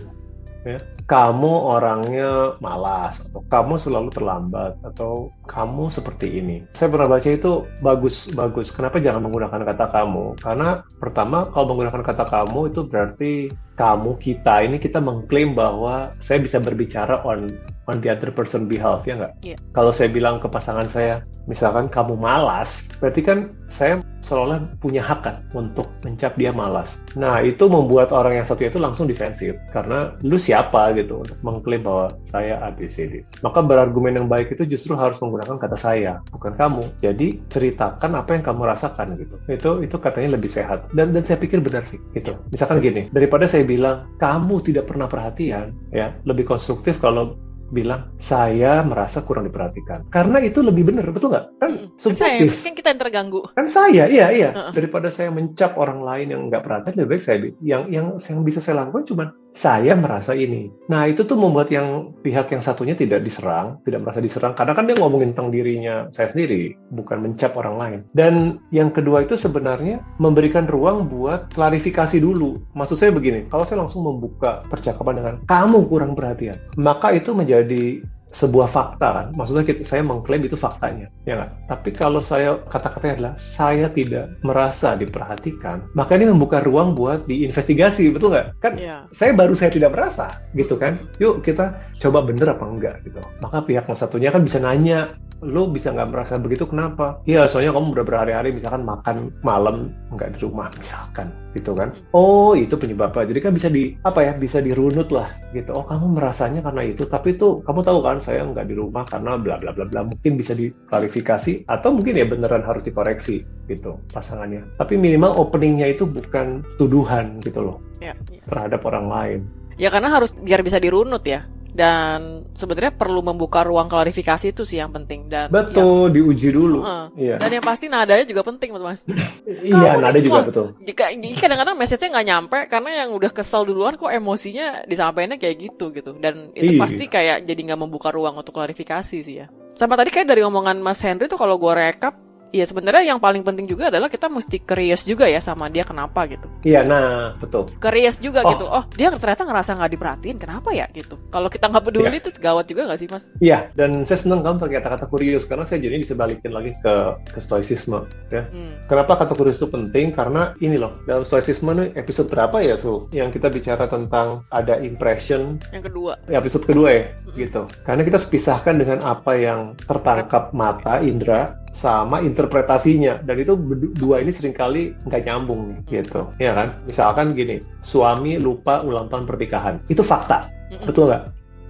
Ya. 0.65 0.81
Kamu 1.05 1.53
orangnya 1.77 2.57
malas, 2.59 3.21
atau 3.21 3.45
kamu 3.47 3.75
selalu 3.77 4.09
terlambat, 4.11 4.81
atau 4.81 5.29
kamu 5.45 5.93
seperti 5.93 6.41
ini. 6.41 6.65
Saya 6.73 6.89
pernah 6.89 7.09
baca 7.09 7.29
itu 7.29 7.69
bagus, 7.85 8.33
bagus. 8.33 8.73
Kenapa 8.73 8.97
jangan 8.99 9.29
menggunakan 9.29 9.61
kata 9.61 9.87
kamu? 9.93 10.41
Karena 10.41 10.81
pertama, 10.97 11.53
kalau 11.53 11.77
menggunakan 11.77 12.01
kata 12.01 12.25
kamu 12.25 12.61
itu 12.73 12.81
berarti 12.89 13.33
kamu 13.75 14.23
kita 14.23 14.63
ini 14.63 14.79
kita 14.79 15.03
mengklaim 15.03 15.59
bahwa 15.59 16.15
saya 16.23 16.39
bisa 16.39 16.63
berbicara 16.63 17.27
on 17.27 17.51
on 17.91 17.99
the 17.99 18.07
other 18.07 18.31
person 18.31 18.71
behalf 18.71 19.03
ya 19.05 19.19
nggak? 19.19 19.35
Iya. 19.43 19.57
Kalau 19.75 19.91
saya 19.91 20.09
bilang 20.09 20.39
ke 20.39 20.47
pasangan 20.47 20.87
saya, 20.87 21.27
misalkan 21.51 21.91
kamu 21.91 22.15
malas, 22.15 22.89
berarti 23.03 23.21
kan 23.21 23.39
saya 23.67 24.01
seolah-olah 24.25 24.81
punya 24.81 25.05
hak 25.05 25.21
kan 25.21 25.37
untuk 25.53 25.93
mencap 26.03 26.35
dia 26.41 26.51
malas. 26.51 27.05
Nah, 27.15 27.45
itu 27.45 27.69
membuat 27.69 28.11
orang 28.11 28.41
yang 28.41 28.47
satu 28.49 28.65
itu 28.65 28.81
langsung 28.81 29.05
defensif 29.05 29.55
karena 29.71 30.17
lu 30.25 30.41
siapa 30.41 30.97
gitu 30.97 31.21
untuk 31.21 31.37
mengklaim 31.45 31.85
bahwa 31.85 32.09
saya 32.25 32.59
ABCD. 32.73 33.23
Maka 33.45 33.61
berargumen 33.61 34.17
yang 34.17 34.27
baik 34.27 34.57
itu 34.57 34.65
justru 34.65 34.97
harus 34.97 35.21
menggunakan 35.21 35.61
kata 35.61 35.77
saya, 35.77 36.25
bukan 36.33 36.57
kamu. 36.57 36.85
Jadi 37.05 37.45
ceritakan 37.53 38.17
apa 38.17 38.31
yang 38.35 38.43
kamu 38.43 38.63
rasakan 38.65 39.15
gitu. 39.21 39.37
Itu 39.47 39.71
itu 39.85 39.97
katanya 40.01 40.41
lebih 40.41 40.49
sehat. 40.49 40.89
Dan 40.97 41.13
dan 41.13 41.23
saya 41.23 41.37
pikir 41.37 41.61
benar 41.61 41.85
sih 41.85 42.01
gitu. 42.17 42.35
Misalkan 42.49 42.81
gini, 42.81 43.13
daripada 43.13 43.45
saya 43.45 43.63
bilang 43.69 44.09
kamu 44.17 44.65
tidak 44.65 44.89
pernah 44.89 45.07
perhatian, 45.07 45.77
ya 45.93 46.17
lebih 46.25 46.49
konstruktif 46.49 46.97
kalau 46.99 47.37
bilang 47.75 48.15
saya 48.17 48.81
merasa 48.87 49.27
kurang 49.27 49.51
diperhatikan. 49.51 50.07
Karena 50.09 50.39
itu 50.39 50.63
lebih 50.63 50.87
benar 50.95 51.11
betul 51.11 51.35
nggak? 51.35 51.47
Kan 51.59 51.73
Kan 51.75 52.15
saya, 52.15 52.39
subjektif 52.39 52.63
kan 52.63 52.75
kita 52.79 52.89
yang 52.95 53.01
terganggu. 53.03 53.41
kan 53.59 53.67
saya 53.67 54.07
iya 54.07 54.31
iya. 54.31 54.51
Heeh. 54.55 54.73
daripada 54.73 55.11
saya 55.11 55.35
mencap 55.35 55.75
orang 55.75 56.01
lain 56.01 56.27
yang 56.31 56.43
nggak 56.49 56.63
perhatian 56.63 56.95
lebih 57.03 57.19
baik 57.19 57.23
saya 57.27 57.39
yang 57.59 57.91
yang 57.91 58.07
yang 58.17 58.41
bisa 58.47 58.63
saya 58.63 58.87
lakukan 58.87 59.05
cuma 59.11 59.35
saya 59.55 59.95
merasa 59.95 60.35
ini. 60.35 60.69
Nah 60.91 61.07
itu 61.07 61.23
tuh 61.25 61.39
membuat 61.39 61.71
yang 61.71 62.13
pihak 62.21 62.51
yang 62.51 62.61
satunya 62.61 62.99
tidak 62.99 63.23
diserang 63.23 63.81
tidak 63.87 64.03
merasa 64.03 64.21
diserang. 64.21 64.53
Karena 64.59 64.75
kan 64.75 64.85
dia 64.91 64.99
ngomongin 64.99 65.33
tentang 65.33 65.55
dirinya 65.55 66.11
saya 66.11 66.29
sendiri 66.29 66.75
bukan 66.91 67.23
mencap 67.23 67.55
orang 67.55 67.77
lain. 67.79 67.99
Dan 68.13 68.59
yang 68.75 68.91
kedua 68.91 69.25
itu 69.25 69.39
sebenarnya 69.39 70.03
memberikan 70.19 70.67
ruang 70.67 71.07
buat 71.07 71.55
klarifikasi 71.55 72.19
dulu. 72.19 72.61
Maksud 72.75 72.99
saya 72.99 73.11
begini 73.15 73.47
kalau 73.49 73.63
saya 73.63 73.81
langsung 73.81 74.05
membuka 74.05 74.67
percakapan 74.67 75.15
dengan 75.23 75.35
kamu 75.47 75.87
kurang 75.87 76.13
perhatian 76.19 76.59
maka 76.75 77.15
itu 77.15 77.31
menjadi 77.33 78.03
sebuah 78.35 78.67
fakta 78.67 79.09
kan. 79.15 79.27
Maksudnya 79.39 79.63
kita, 79.63 79.87
saya 79.87 80.03
mengklaim 80.03 80.43
itu 80.43 80.59
faktanya 80.59 81.07
ya 81.25 81.39
nggak 81.41 81.51
tapi 81.71 81.89
kalau 81.95 82.21
saya 82.21 82.59
kata-katanya 82.69 83.13
adalah 83.17 83.35
saya 83.39 83.87
tidak 83.89 84.35
merasa 84.45 84.93
diperhatikan 84.99 85.87
maka 85.95 86.19
ini 86.19 86.29
membuka 86.29 86.61
ruang 86.61 86.93
buat 86.93 87.25
diinvestigasi 87.31 88.11
betul 88.13 88.35
nggak? 88.35 88.59
Kan 88.59 88.73
Iya. 88.77 89.07
saya 89.15 89.31
baru 89.33 89.55
saya 89.55 89.71
tidak 89.71 89.95
merasa 89.95 90.43
gitu 90.59 90.75
kan? 90.75 90.99
Yuk 91.23 91.47
kita 91.47 91.79
coba 92.03 92.27
bener 92.27 92.51
apa 92.51 92.65
enggak 92.67 92.97
gitu. 93.07 93.23
Maka 93.41 93.63
pihak 93.63 93.87
yang 93.87 93.99
satunya 93.99 94.29
kan 94.35 94.43
bisa 94.43 94.59
nanya 94.59 95.15
lo 95.45 95.69
bisa 95.69 95.93
nggak 95.93 96.09
merasa 96.09 96.41
begitu? 96.41 96.65
Kenapa? 96.65 97.21
Iya 97.29 97.45
soalnya 97.47 97.77
kamu 97.77 97.93
udah 98.01 98.05
berhari-hari 98.07 98.51
misalkan 98.57 98.83
makan 98.83 99.29
malam 99.45 99.93
nggak 100.11 100.35
di 100.35 100.39
rumah 100.41 100.73
misalkan 100.75 101.29
gitu 101.53 101.77
kan? 101.77 101.93
Oh 102.17 102.57
itu 102.57 102.75
penyebabnya 102.75 103.29
jadi 103.29 103.41
kan 103.45 103.53
bisa 103.55 103.69
di 103.69 103.95
apa 104.03 104.25
ya 104.25 104.33
bisa 104.35 104.65
dirunut 104.65 105.13
lah 105.13 105.29
gitu. 105.53 105.71
Oh 105.77 105.85
kamu 105.85 106.17
merasanya 106.17 106.65
karena 106.65 106.83
itu 106.89 107.05
tapi 107.05 107.37
itu 107.37 107.61
kamu 107.63 107.81
tahu 107.85 108.01
kan 108.01 108.19
saya 108.25 108.41
nggak 108.49 108.73
di 108.73 108.75
rumah 108.81 109.05
karena 109.05 109.37
bla 109.37 109.61
bla 109.61 109.77
bla 109.77 109.85
bla 109.85 110.01
mungkin 110.01 110.41
bisa 110.41 110.57
diklarifikasi 110.57 111.69
atau 111.69 111.93
mungkin 111.93 112.17
ya 112.17 112.25
beneran 112.25 112.65
harus 112.65 112.81
dikoreksi 112.81 113.45
gitu 113.69 114.01
pasangannya 114.17 114.65
tapi 114.81 114.97
minimal 114.97 115.37
openingnya 115.37 115.93
itu 115.93 116.09
bukan 116.09 116.65
tuduhan 116.81 117.37
gitu 117.45 117.61
loh 117.61 117.79
Ya, 118.01 118.17
ya. 118.33 118.41
terhadap 118.49 118.85
orang 118.89 119.07
lain 119.13 119.41
Ya 119.75 119.91
karena 119.91 120.07
harus 120.07 120.39
biar 120.39 120.63
bisa 120.63 120.79
dirunut 120.79 121.27
ya. 121.27 121.51
Dan 121.75 122.47
sebenarnya 122.55 122.95
perlu 122.95 123.19
membuka 123.19 123.67
ruang 123.67 123.91
klarifikasi 123.91 124.55
itu 124.55 124.63
sih 124.63 124.79
yang 124.79 124.95
penting 124.95 125.27
dan 125.27 125.51
betul 125.51 126.07
diuji 126.07 126.55
dulu 126.55 126.87
Heeh. 126.87 127.07
iya 127.19 127.29
yang- 127.35 127.41
dan 127.43 127.51
yang 127.51 127.65
pasti 127.67 127.91
nadanya 127.91 128.23
juga 128.23 128.47
penting, 128.47 128.71
Mas. 128.79 129.03
iya 129.67 129.99
nada 129.99 130.15
juga 130.17 130.47
betul 130.47 130.79
Jika 130.81 131.11
kadang-kadang 131.37 131.75
message-nya 131.75 132.15
nggak 132.15 132.27
nyampe 132.27 132.59
karena 132.71 132.91
yang 133.03 133.11
udah 133.11 133.29
kesel 133.29 133.67
duluan 133.67 133.99
kok 133.99 134.07
emosinya 134.09 134.87
disampaikannya 134.87 135.37
kayak 135.37 135.57
gitu 135.61 135.91
gitu. 135.91 136.15
Dan 136.15 136.55
itu 136.55 136.79
Iya. 136.79 136.81
pasti 136.81 137.05
kayak 137.11 137.43
jadi 137.43 137.61
nggak 137.67 137.81
membuka 137.83 138.15
ruang 138.15 138.39
untuk 138.39 138.55
klarifikasi 138.55 139.19
sih 139.19 139.43
ya. 139.43 139.51
Sama 139.75 139.99
tadi 139.99 140.15
kayak 140.15 140.31
dari 140.31 140.47
omongan 140.47 140.79
Mas 140.79 141.03
Henry 141.03 141.27
tuh 141.27 141.35
kalau 141.35 141.59
gue 141.59 141.75
rekap 141.75 142.15
Iya 142.55 142.71
sebenarnya 142.71 143.11
yang 143.11 143.19
paling 143.19 143.43
penting 143.43 143.67
juga 143.67 143.91
adalah 143.91 144.07
kita 144.07 144.31
mesti 144.31 144.63
curious 144.63 145.03
juga 145.03 145.27
ya 145.27 145.43
sama 145.43 145.67
dia 145.67 145.83
kenapa 145.83 146.23
gitu. 146.31 146.47
iya 146.63 146.87
nah 146.87 147.35
betul 147.35 147.67
Curious 147.83 148.23
juga 148.23 148.47
Oh. 148.47 148.51
gitu. 148.55 148.67
Oh 148.71 148.85
dia 148.95 149.11
ternyata 149.11 149.43
ngerasa 149.43 149.75
nggak 149.75 149.91
diperhatiin. 149.91 150.37
Kenapa 150.39 150.71
ya 150.71 150.87
gitu? 150.95 151.19
Kalau 151.35 151.51
kita 151.51 151.67
nggak 151.67 151.85
peduli 151.85 152.17
itu 152.21 152.31
gawat 152.39 152.71
juga 152.71 152.87
nggak 152.87 153.01
sih 153.01 153.09
mas? 153.11 153.27
Iya, 153.43 153.73
dan 153.75 154.07
saya 154.07 154.21
senang 154.21 154.45
kamu 154.45 154.63
pakai 154.63 154.79
kata-kata 154.79 155.07
kurios 155.09 155.49
karena 155.49 155.65
saya 155.67 155.83
jadi 155.83 155.97
bisa 155.99 156.15
balikin 156.15 156.53
lagi 156.53 156.77
ke, 156.79 156.95
ke 157.27 157.41
stoicisme. 157.41 158.05
Ya. 158.31 158.47
Hmm. 158.53 158.79
Kenapa 158.87 159.19
kata 159.19 159.33
kurios 159.35 159.59
itu 159.59 159.67
penting? 159.67 160.13
Karena 160.13 160.53
ini 160.61 160.77
loh, 160.77 160.93
dalam 161.09 161.25
stoicisme 161.25 161.73
nih 161.73 161.89
episode 161.97 162.29
berapa 162.29 162.61
ya, 162.61 162.77
Su? 162.77 163.09
Yang 163.11 163.41
kita 163.41 163.49
bicara 163.51 163.89
tentang 163.89 164.45
ada 164.53 164.79
impression, 164.79 165.57
Yang 165.73 165.91
kedua. 165.91 166.13
ya, 166.29 166.37
episode 166.39 166.65
kedua 166.69 166.89
ya, 166.93 167.03
Mm-mm. 167.11 167.35
gitu. 167.41 167.63
Karena 167.83 168.03
kita 168.05 168.15
harus 168.21 168.29
pisahkan 168.29 168.77
dengan 168.77 169.01
apa 169.03 169.33
yang 169.35 169.73
tertangkap 169.81 170.53
mata, 170.53 171.01
indera, 171.01 171.57
sama 171.75 172.23
interpretasinya. 172.23 173.19
Dan 173.27 173.43
itu 173.43 173.59
dua 173.99 174.23
ini 174.23 174.31
sering 174.31 174.55
kali 174.55 174.95
nggak 175.11 175.27
nyambung 175.27 175.75
nih, 175.75 176.01
gitu. 176.01 176.31
Ya 176.39 176.55
kan? 176.55 176.79
Misalkan 176.87 177.35
gini, 177.35 177.59
suami 177.83 178.39
lupa 178.39 178.87
ulang 178.87 179.11
tahun 179.11 179.27
pernikahan. 179.27 179.83
Itu 179.91 180.07
fakta. 180.07 180.47
Mm-mm. 180.71 180.87
Betul 180.87 181.11
nggak? 181.11 181.25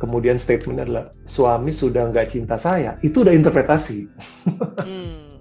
Kemudian 0.05 0.37
statementnya 0.37 0.85
adalah 0.85 1.05
suami 1.25 1.73
sudah 1.73 2.13
nggak 2.13 2.29
cinta 2.29 2.61
saya. 2.61 3.01
Itu 3.01 3.25
udah 3.25 3.33
interpretasi. 3.33 4.05
Hmm. 4.85 5.33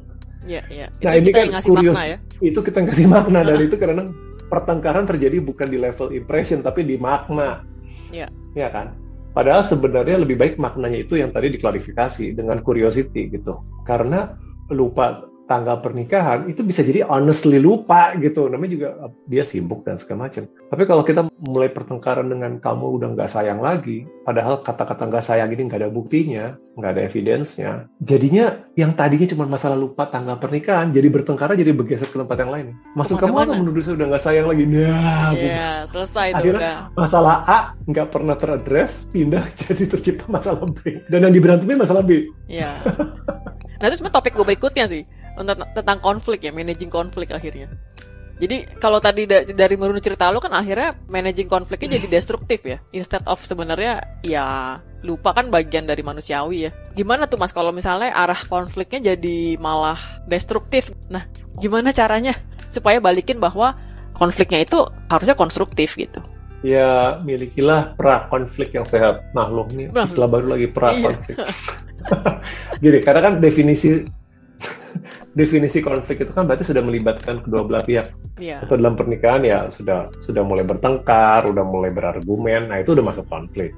Ya, 0.48 0.64
ya. 0.72 0.88
Itu 0.96 1.04
Nah, 1.04 1.14
ini 1.20 1.28
kita 1.28 1.36
kan 1.36 1.44
yang 1.44 1.54
ngasih 1.60 1.72
kurios. 1.72 1.96
makna 1.96 2.04
ya. 2.08 2.18
Itu 2.40 2.60
kita 2.64 2.78
kasih 2.88 3.08
makna 3.12 3.40
dan 3.44 3.60
itu 3.60 3.76
karena 3.76 4.04
pertengkaran 4.48 5.06
terjadi 5.08 5.38
bukan 5.44 5.68
di 5.68 5.78
level 5.80 6.08
impression 6.16 6.64
tapi 6.64 6.88
di 6.88 6.96
makna. 6.96 7.68
Iya. 8.16 8.32
Ya 8.56 8.68
kan? 8.72 8.96
Padahal 9.34 9.66
sebenarnya 9.66 10.22
lebih 10.22 10.38
baik 10.38 10.62
maknanya 10.62 11.04
itu 11.04 11.18
yang 11.18 11.34
tadi 11.34 11.50
diklarifikasi 11.58 12.38
dengan 12.38 12.62
curiosity 12.62 13.34
gitu. 13.34 13.60
Karena 13.84 14.38
lupa 14.70 15.33
tanggal 15.44 15.80
pernikahan 15.80 16.48
itu 16.48 16.64
bisa 16.64 16.80
jadi 16.82 17.04
honestly 17.04 17.60
lupa 17.60 18.16
gitu. 18.18 18.48
Namanya 18.48 18.72
juga 18.72 18.88
dia 19.28 19.44
sibuk 19.44 19.84
dan 19.84 20.00
segala 20.00 20.28
macam. 20.28 20.48
Tapi 20.48 20.84
kalau 20.88 21.04
kita 21.04 21.28
mulai 21.44 21.68
pertengkaran 21.68 22.32
dengan 22.32 22.58
kamu 22.58 22.86
udah 22.96 23.08
nggak 23.14 23.30
sayang 23.30 23.60
lagi, 23.60 24.08
padahal 24.24 24.64
kata-kata 24.64 25.08
nggak 25.08 25.22
sayang 25.22 25.52
ini 25.52 25.68
nggak 25.68 25.84
ada 25.84 25.92
buktinya, 25.92 26.56
nggak 26.76 26.92
ada 26.96 27.02
evidence-nya. 27.04 27.72
Jadinya 28.00 28.64
yang 28.74 28.96
tadinya 28.96 29.28
cuma 29.28 29.46
masalah 29.46 29.76
lupa 29.76 30.08
tanggal 30.08 30.40
pernikahan, 30.40 30.90
jadi 30.90 31.12
bertengkar 31.12 31.54
jadi 31.54 31.76
bergeser 31.76 32.08
ke 32.08 32.18
tempat 32.18 32.38
yang 32.40 32.52
lain. 32.52 32.68
Maksud 32.96 33.20
kamu 33.20 33.36
apa 33.36 33.54
menuduh 33.54 33.84
saya 33.84 33.96
udah 34.00 34.08
nggak 34.16 34.24
sayang 34.24 34.48
lagi? 34.48 34.64
Nah, 34.66 35.36
Iya, 35.36 35.70
selesai 35.86 36.28
itu 36.32 36.38
Akhirnya- 36.40 36.62
udah. 36.64 36.78
masalah 36.96 37.36
A 37.44 37.60
nggak 37.84 38.08
pernah 38.10 38.36
teradres, 38.40 39.06
pindah 39.12 39.44
jadi 39.60 39.84
tercipta 39.86 40.26
masalah 40.26 40.64
B. 40.72 41.04
Dan 41.12 41.30
yang 41.30 41.34
diberantemin 41.36 41.78
masalah 41.78 42.02
B. 42.02 42.26
Iya. 42.48 42.80
Nah, 43.78 43.92
itu 43.92 44.00
sebenarnya 44.00 44.16
topik 44.16 44.34
gue 44.34 44.46
berikutnya 44.48 44.88
sih. 44.88 45.04
Tentang, 45.34 45.58
tentang 45.74 45.98
konflik 46.00 46.46
ya, 46.46 46.52
managing 46.54 46.90
konflik 46.90 47.34
akhirnya. 47.34 47.70
Jadi 48.34 48.66
kalau 48.82 48.98
tadi 48.98 49.30
da- 49.30 49.46
dari 49.46 49.78
merunut 49.78 50.02
cerita 50.02 50.28
lo 50.28 50.42
kan 50.42 50.52
akhirnya 50.52 50.92
managing 51.08 51.46
konfliknya 51.46 51.96
jadi 52.02 52.18
destruktif 52.18 52.66
ya. 52.66 52.82
Instead 52.92 53.24
of 53.30 53.38
sebenarnya 53.40 54.20
ya 54.26 54.78
lupa 55.06 55.38
kan 55.38 55.54
bagian 55.54 55.86
dari 55.86 56.02
manusiawi 56.02 56.68
ya. 56.68 56.72
Gimana 56.92 57.30
tuh 57.30 57.38
Mas 57.38 57.54
kalau 57.54 57.70
misalnya 57.70 58.10
arah 58.12 58.38
konfliknya 58.50 59.14
jadi 59.14 59.56
malah 59.62 60.00
destruktif? 60.26 60.92
Nah, 61.08 61.30
gimana 61.62 61.94
caranya 61.94 62.34
supaya 62.68 62.98
balikin 62.98 63.38
bahwa 63.38 63.78
konfliknya 64.18 64.66
itu 64.66 64.82
harusnya 65.08 65.38
konstruktif 65.38 65.94
gitu. 65.94 66.20
Ya, 66.66 67.20
milikilah 67.22 67.94
pra 67.96 68.26
konflik 68.28 68.74
yang 68.74 68.88
sehat. 68.88 69.20
Nah, 69.38 69.46
lo 69.46 69.68
ini 69.70 69.92
Nah. 69.94 70.10
istilah 70.10 70.28
baru 70.28 70.58
lagi 70.58 70.68
pra 70.68 70.90
Iya. 70.92 71.04
konflik. 71.06 71.36
Gini, 72.84 73.00
karena 73.00 73.22
kan 73.22 73.34
definisi 73.40 74.04
definisi 75.34 75.82
konflik 75.82 76.22
itu 76.22 76.32
kan 76.34 76.46
berarti 76.46 76.66
sudah 76.70 76.82
melibatkan 76.86 77.42
kedua 77.42 77.66
belah 77.66 77.84
pihak. 77.86 78.14
Iya. 78.38 78.62
Atau 78.66 78.78
dalam 78.78 78.94
pernikahan 78.94 79.42
ya 79.46 79.70
sudah 79.70 80.10
sudah 80.22 80.42
mulai 80.46 80.66
bertengkar, 80.66 81.46
udah 81.50 81.66
mulai 81.66 81.90
berargumen. 81.94 82.70
Nah, 82.70 82.82
itu 82.82 82.94
udah 82.94 83.06
masuk 83.06 83.26
konflik. 83.30 83.74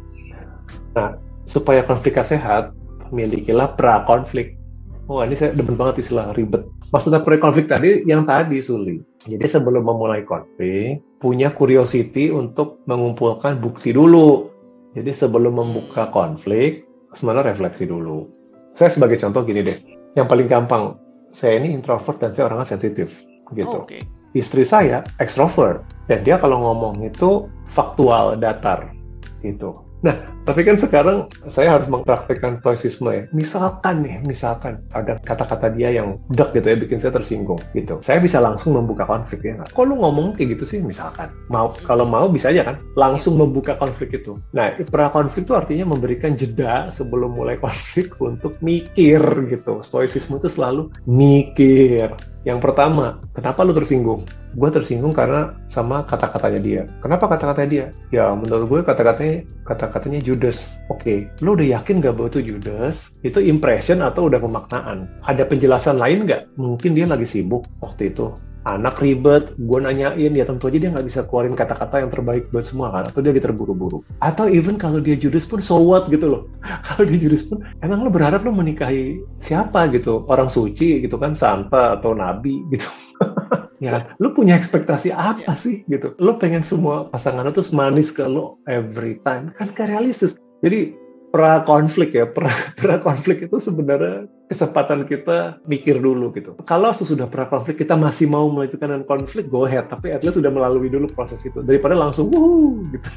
Nah, 0.95 1.19
supaya 1.47 1.83
konfliknya 1.83 2.23
sehat, 2.23 2.71
milikilah 3.11 3.75
pra 3.75 4.03
konflik. 4.07 4.59
Wah, 5.05 5.21
ini 5.21 5.37
saya 5.37 5.53
demen 5.53 5.77
banget 5.77 6.01
istilah 6.01 6.33
ribet. 6.33 6.65
Maksudnya 6.89 7.21
pre 7.21 7.37
konflik 7.37 7.69
tadi 7.69 8.01
yang 8.09 8.25
tadi 8.25 8.57
Suli. 8.57 8.97
Jadi 9.29 9.45
sebelum 9.45 9.85
memulai 9.85 10.25
konflik, 10.25 11.01
punya 11.21 11.53
curiosity 11.53 12.33
untuk 12.33 12.81
mengumpulkan 12.89 13.61
bukti 13.61 13.93
dulu. 13.93 14.49
Jadi 14.97 15.13
sebelum 15.13 15.61
membuka 15.61 16.09
konflik, 16.09 16.89
sebenarnya 17.13 17.53
refleksi 17.53 17.85
dulu. 17.85 18.25
Saya 18.73 18.89
sebagai 18.89 19.21
contoh 19.21 19.45
gini 19.45 19.61
deh, 19.61 19.77
yang 20.17 20.25
paling 20.25 20.49
gampang, 20.49 20.97
saya 21.35 21.59
ini 21.59 21.75
introvert 21.75 22.15
dan 22.23 22.31
saya 22.31 22.47
orangnya 22.47 22.79
sensitif, 22.79 23.27
gitu. 23.51 23.83
Oh, 23.83 23.83
Oke. 23.83 23.99
Istri 24.35 24.63
saya 24.63 25.03
extrovert 25.19 25.83
dan 26.07 26.23
dia 26.23 26.39
kalau 26.39 26.63
ngomong 26.63 27.03
itu 27.03 27.51
faktual, 27.67 28.39
datar, 28.39 28.95
gitu. 29.43 29.84
Nah, 30.05 30.21
tapi 30.45 30.61
kan 30.61 30.77
sekarang 30.77 31.25
saya 31.49 31.73
harus 31.73 31.89
mempraktikkan 31.89 32.61
stoicisme 32.61 33.09
ya. 33.09 33.25
Misalkan 33.33 34.05
nih, 34.05 34.21
misalkan 34.29 34.77
ada 34.93 35.17
kata-kata 35.25 35.73
dia 35.73 35.89
yang 35.89 36.21
dek 36.29 36.53
gitu 36.53 36.67
ya, 36.69 36.77
bikin 36.77 37.01
saya 37.01 37.17
tersinggung 37.17 37.57
gitu. 37.73 37.97
Saya 38.05 38.21
bisa 38.21 38.37
langsung 38.37 38.77
membuka 38.77 39.09
konflik 39.09 39.41
ya? 39.41 39.57
Kok 39.65 39.85
lu 39.89 39.97
ngomong 39.97 40.37
kayak 40.37 40.61
gitu 40.61 40.77
sih 40.77 40.79
misalkan? 40.85 41.33
Mau, 41.49 41.73
kalau 41.89 42.05
mau 42.05 42.29
bisa 42.29 42.53
aja 42.53 42.61
kan? 42.61 42.77
Langsung 42.93 43.41
membuka 43.41 43.73
konflik 43.81 44.13
itu. 44.13 44.37
Nah, 44.53 44.77
pra 44.93 45.09
konflik 45.09 45.49
itu 45.49 45.57
artinya 45.57 45.89
memberikan 45.89 46.37
jeda 46.37 46.93
sebelum 46.93 47.33
mulai 47.33 47.57
konflik 47.65 48.13
untuk 48.21 48.61
mikir 48.61 49.25
gitu. 49.49 49.81
Stoicisme 49.81 50.37
itu 50.37 50.53
selalu 50.53 50.93
mikir. 51.09 52.13
Yang 52.45 52.61
pertama, 52.61 53.17
kenapa 53.33 53.65
lu 53.65 53.73
tersinggung? 53.73 54.21
Gue 54.53 54.69
tersinggung 54.69 55.11
karena 55.11 55.57
sama 55.67 56.05
kata-katanya 56.05 56.61
dia. 56.61 56.81
Kenapa 57.01 57.25
kata-katanya 57.25 57.69
dia? 57.73 57.85
Ya 58.13 58.31
menurut 58.37 58.69
gue 58.69 58.79
kata-katanya 58.85 59.43
kata-katanya 59.65 60.21
Judas. 60.21 60.69
Oke, 60.93 61.01
okay. 61.01 61.17
lu 61.41 61.57
udah 61.57 61.81
yakin 61.81 62.05
gak 62.05 62.15
bahwa 62.15 62.29
itu 62.29 62.53
Judas? 62.53 63.09
Itu 63.25 63.41
impression 63.41 64.05
atau 64.05 64.29
udah 64.29 64.37
pemaknaan? 64.37 65.09
Ada 65.25 65.49
penjelasan 65.49 65.97
lain 65.97 66.29
nggak? 66.29 66.55
Mungkin 66.55 66.93
dia 66.93 67.09
lagi 67.09 67.25
sibuk 67.25 67.65
waktu 67.81 68.13
itu. 68.13 68.31
Anak 68.65 68.97
ribet, 68.97 69.53
gue 69.61 69.77
nanyain, 69.77 70.33
ya 70.33 70.41
tentu 70.41 70.73
aja 70.73 70.81
dia 70.81 70.89
nggak 70.89 71.05
bisa 71.05 71.21
keluarin 71.29 71.53
kata-kata 71.53 72.01
yang 72.01 72.09
terbaik 72.09 72.49
buat 72.49 72.65
semua 72.65 72.89
kan? 72.89 73.13
Atau 73.13 73.21
dia 73.21 73.29
lagi 73.29 73.45
terburu-buru. 73.45 74.01
Atau 74.25 74.49
even 74.49 74.81
kalau 74.81 74.97
dia 74.97 75.13
Judas 75.13 75.45
pun 75.45 75.61
so 75.61 75.77
what 75.77 76.09
gitu 76.09 76.25
loh. 76.25 76.49
kalau 76.89 77.05
dia 77.05 77.29
Judas 77.29 77.45
pun, 77.45 77.61
emang 77.85 78.01
lu 78.01 78.09
berharap 78.09 78.41
lu 78.41 78.49
menikahi 78.49 79.21
siapa 79.37 79.85
gitu? 79.93 80.25
Orang 80.25 80.49
suci 80.49 80.97
gitu 81.05 81.13
kan? 81.21 81.37
Santa 81.37 81.93
atau 82.01 82.17
Nabi 82.17 82.34
gitu. 82.43 82.89
ya. 83.85 84.09
Lu 84.17 84.33
punya 84.33 84.57
ekspektasi 84.57 85.13
apa 85.13 85.53
yeah. 85.53 85.57
sih 85.57 85.75
gitu? 85.87 86.17
Lu 86.17 86.35
pengen 86.41 86.65
semua 86.65 87.07
pasangan 87.11 87.47
itu 87.47 87.61
manis 87.71 88.11
ke 88.11 88.25
lu 88.25 88.57
every 88.65 89.21
time. 89.23 89.53
Kan 89.55 89.71
gak 89.75 89.91
realistis. 89.91 90.39
Jadi 90.63 90.95
pra 91.35 91.67
konflik 91.67 92.15
ya 92.15 92.31
pra, 92.31 92.47
pra 92.79 92.95
konflik 93.03 93.43
itu 93.43 93.59
sebenarnya 93.59 94.31
kesempatan 94.47 95.03
kita 95.03 95.59
mikir 95.67 95.99
dulu 95.99 96.31
gitu. 96.31 96.55
Kalau 96.63 96.95
sesudah 96.95 97.27
pra 97.27 97.43
konflik 97.49 97.83
kita 97.83 97.99
masih 97.99 98.31
mau 98.31 98.47
melanjutkan 98.47 99.03
konflik 99.03 99.51
go 99.51 99.67
ahead. 99.67 99.91
Tapi 99.91 100.15
at 100.15 100.23
least 100.23 100.39
sudah 100.39 100.51
melalui 100.51 100.87
dulu 100.87 101.11
proses 101.11 101.43
itu. 101.43 101.59
Daripada 101.61 101.93
langsung 101.93 102.31
wuh 102.31 102.81
gitu. 102.89 103.09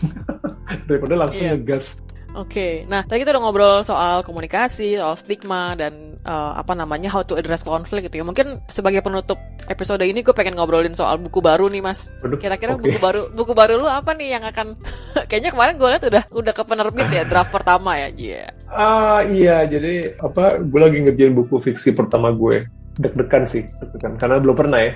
Daripada 0.91 1.15
langsung 1.15 1.47
yeah. 1.47 1.55
ngegas 1.55 2.03
Oke, 2.37 2.45
okay. 2.45 2.73
nah 2.93 3.01
tadi 3.09 3.25
kita 3.25 3.33
udah 3.33 3.43
ngobrol 3.43 3.81
soal 3.81 4.21
komunikasi, 4.21 5.01
soal 5.01 5.17
stigma 5.17 5.73
dan 5.73 6.21
uh, 6.29 6.61
apa 6.61 6.77
namanya 6.77 7.09
how 7.09 7.25
to 7.25 7.41
address 7.41 7.65
conflict 7.65 8.05
gitu 8.13 8.21
ya. 8.21 8.25
Mungkin 8.29 8.61
sebagai 8.69 9.01
penutup 9.01 9.41
episode 9.65 10.05
ini 10.05 10.21
gue 10.21 10.37
pengen 10.37 10.61
ngobrolin 10.61 10.93
soal 10.93 11.17
buku 11.17 11.41
baru 11.41 11.73
nih 11.73 11.81
mas. 11.81 12.13
Kira-kira 12.21 12.77
okay. 12.77 12.85
buku 12.85 12.99
baru 13.01 13.23
buku 13.33 13.53
baru 13.57 13.81
lu 13.81 13.89
apa 13.89 14.13
nih 14.13 14.37
yang 14.37 14.45
akan? 14.45 14.77
Kayaknya 15.29 15.51
kemarin 15.57 15.75
gue 15.81 15.89
lihat 15.89 16.05
udah 16.05 16.23
udah 16.29 16.53
ke 16.53 16.63
penerbit 16.69 17.09
ya 17.09 17.25
draft 17.25 17.49
pertama 17.49 17.97
ya. 17.97 18.09
Iya. 18.13 18.45
Yeah. 18.45 18.49
Ah 18.69 19.21
iya, 19.25 19.57
jadi 19.65 20.21
apa? 20.21 20.61
Gue 20.61 20.81
lagi 20.85 21.01
ngerjain 21.01 21.33
buku 21.33 21.57
fiksi 21.57 21.97
pertama 21.97 22.29
gue. 22.37 22.69
Deg-degan 23.01 23.49
sih, 23.49 23.65
deg-degan 23.81 24.21
karena 24.21 24.37
belum 24.43 24.57
pernah 24.59 24.79
ya 24.85 24.93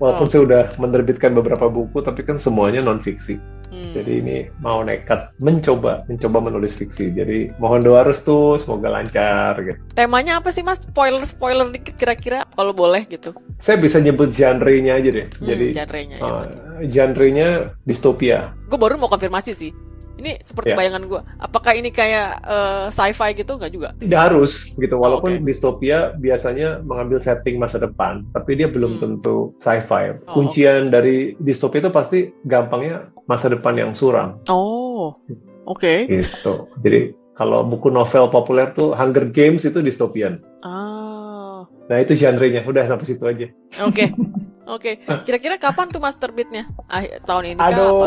Walaupun 0.00 0.26
oh. 0.26 0.30
saya 0.32 0.42
udah 0.48 0.62
menerbitkan 0.80 1.36
beberapa 1.36 1.68
buku, 1.68 2.00
tapi 2.00 2.24
kan 2.24 2.40
semuanya 2.40 2.80
non 2.80 3.04
fiksi. 3.04 3.36
Hmm. 3.70 3.94
Jadi 3.94 4.12
ini 4.18 4.36
mau 4.58 4.82
nekat 4.82 5.30
mencoba, 5.38 6.02
mencoba 6.10 6.42
menulis 6.42 6.74
fiksi. 6.74 7.14
Jadi 7.14 7.54
mohon 7.62 7.84
doa 7.84 8.02
restu, 8.02 8.58
semoga 8.58 8.90
lancar 8.90 9.60
gitu. 9.62 9.78
Temanya 9.94 10.42
apa 10.42 10.50
sih 10.50 10.66
mas? 10.66 10.82
Spoiler 10.82 11.22
spoiler 11.22 11.68
dikit 11.70 11.94
kira-kira 11.94 12.48
kalau 12.56 12.74
boleh 12.74 13.06
gitu. 13.06 13.30
Saya 13.62 13.78
bisa 13.78 14.02
nyebut 14.02 14.34
genre-nya 14.34 14.98
aja 14.98 15.10
deh. 15.12 15.26
Hmm, 15.38 15.46
Jadi 15.46 15.66
genre-nya. 15.70 16.16
Ya, 16.18 16.26
uh, 16.26 16.44
genre-nya 16.82 17.48
distopia. 17.86 18.56
Gue 18.66 18.78
baru 18.80 18.98
mau 18.98 19.06
konfirmasi 19.12 19.52
sih. 19.54 19.70
Ini 20.20 20.44
seperti 20.44 20.76
yeah. 20.76 20.78
bayangan 20.78 21.02
gue. 21.08 21.20
Apakah 21.40 21.72
ini 21.72 21.88
kayak 21.88 22.44
uh, 22.44 22.86
sci-fi 22.92 23.32
gitu 23.32 23.56
nggak 23.56 23.72
juga? 23.72 23.88
Tidak 23.96 24.20
harus 24.20 24.68
gitu. 24.76 25.00
Walaupun 25.00 25.30
oh, 25.32 25.36
okay. 25.40 25.46
distopia 25.48 26.12
biasanya 26.12 26.84
mengambil 26.84 27.16
setting 27.16 27.56
masa 27.56 27.80
depan, 27.80 28.28
tapi 28.36 28.60
dia 28.60 28.68
belum 28.68 29.00
hmm. 29.00 29.02
tentu 29.02 29.56
sci-fi. 29.56 30.20
Oh, 30.28 30.36
Kuncian 30.36 30.88
okay. 30.88 30.92
dari 30.92 31.16
distopia 31.40 31.80
itu 31.80 31.90
pasti 31.90 32.28
gampangnya 32.44 33.08
masa 33.24 33.48
depan 33.48 33.80
yang 33.80 33.96
suram. 33.96 34.44
Oh, 34.52 35.16
oke. 35.64 35.80
Okay. 35.80 36.04
Gitu. 36.04 36.68
Jadi 36.84 37.16
kalau 37.32 37.64
buku 37.64 37.88
novel 37.88 38.28
populer 38.28 38.68
tuh 38.76 38.92
Hunger 38.92 39.32
Games 39.32 39.64
itu 39.64 39.80
distopian. 39.80 40.44
Ah. 40.60 40.99
Nah 41.90 41.98
itu 41.98 42.14
genrenya. 42.14 42.62
Udah 42.62 42.86
sampai 42.86 43.06
situ 43.06 43.24
aja. 43.26 43.46
Oke. 43.82 44.06
Okay. 44.06 44.08
Oke, 44.70 45.02
okay. 45.02 45.26
kira-kira 45.26 45.58
kapan 45.58 45.90
tuh 45.90 45.98
mas 45.98 46.14
terbitnya? 46.14 46.62
Ah, 46.86 47.02
tahun 47.26 47.58
ini 47.58 47.58
Aduh, 47.58 48.06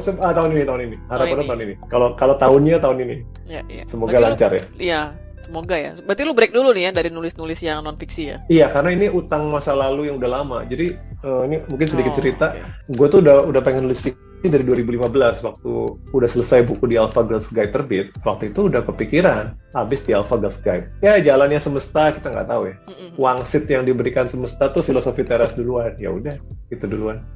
apa? 0.00 0.24
Ah, 0.24 0.32
tahun 0.32 0.56
ini, 0.56 0.62
tahun 0.64 0.80
ini. 0.88 0.96
Harapannya 1.04 1.44
tahun 1.44 1.60
ini. 1.68 1.74
Kalau 1.92 2.08
kalau 2.16 2.34
tahunnya 2.40 2.80
tahun 2.80 2.96
ini. 3.04 3.16
Ya, 3.44 3.60
ya. 3.68 3.84
Semoga 3.84 4.16
Berarti 4.16 4.24
lancar 4.32 4.48
lu, 4.48 4.56
ya. 4.56 4.64
Iya, 4.80 5.00
semoga 5.36 5.76
ya. 5.76 5.92
Berarti 6.00 6.22
lu 6.24 6.32
break 6.32 6.56
dulu 6.56 6.72
nih 6.72 6.88
ya 6.88 6.90
dari 6.96 7.12
nulis-nulis 7.12 7.60
yang 7.60 7.84
non 7.84 8.00
fiksi 8.00 8.22
ya? 8.24 8.36
Iya, 8.48 8.72
karena 8.72 8.96
ini 8.96 9.12
utang 9.12 9.52
masa 9.52 9.76
lalu 9.76 10.08
yang 10.08 10.16
udah 10.16 10.30
lama. 10.32 10.64
Jadi 10.64 10.96
uh, 11.28 11.44
ini 11.44 11.60
mungkin 11.68 11.88
sedikit 11.92 12.12
oh, 12.14 12.16
cerita. 12.16 12.46
Okay. 12.56 12.96
Gue 12.96 13.06
tuh 13.12 13.20
udah 13.20 13.44
udah 13.44 13.60
pengen 13.60 13.84
nulis 13.84 14.00
fiksi 14.00 14.27
ini 14.38 14.54
dari 14.54 14.62
2015 14.62 15.42
waktu 15.42 15.72
udah 16.14 16.28
selesai 16.30 16.62
buku 16.70 16.86
di 16.86 16.94
Alpha 16.94 17.26
Girls 17.26 17.50
Guide 17.50 17.74
terbit 17.74 18.14
waktu 18.22 18.54
itu 18.54 18.70
udah 18.70 18.86
kepikiran 18.86 19.58
habis 19.74 20.06
di 20.06 20.14
Alpha 20.14 20.38
Girls 20.38 20.62
Guide. 20.62 20.86
Ya 21.02 21.18
jalannya 21.18 21.58
semesta 21.58 22.14
kita 22.14 22.30
nggak 22.30 22.46
tahu 22.46 22.62
ya. 22.70 22.76
Wangsit 23.18 23.66
yang 23.66 23.82
diberikan 23.82 24.30
semesta 24.30 24.70
tuh 24.70 24.86
filosofi 24.86 25.26
teras 25.26 25.58
duluan. 25.58 25.98
Ya 25.98 26.14
udah 26.14 26.38
itu 26.70 26.84
duluan. 26.86 27.22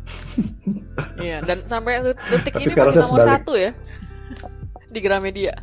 Iya 1.17 1.41
dan 1.45 1.65
sampai 1.65 2.05
detik 2.05 2.53
ini 2.57 2.69
masih 2.69 3.01
nomor 3.05 3.25
satu 3.25 3.57
ya 3.57 3.73
di 4.93 5.01
Gramedia. 5.01 5.57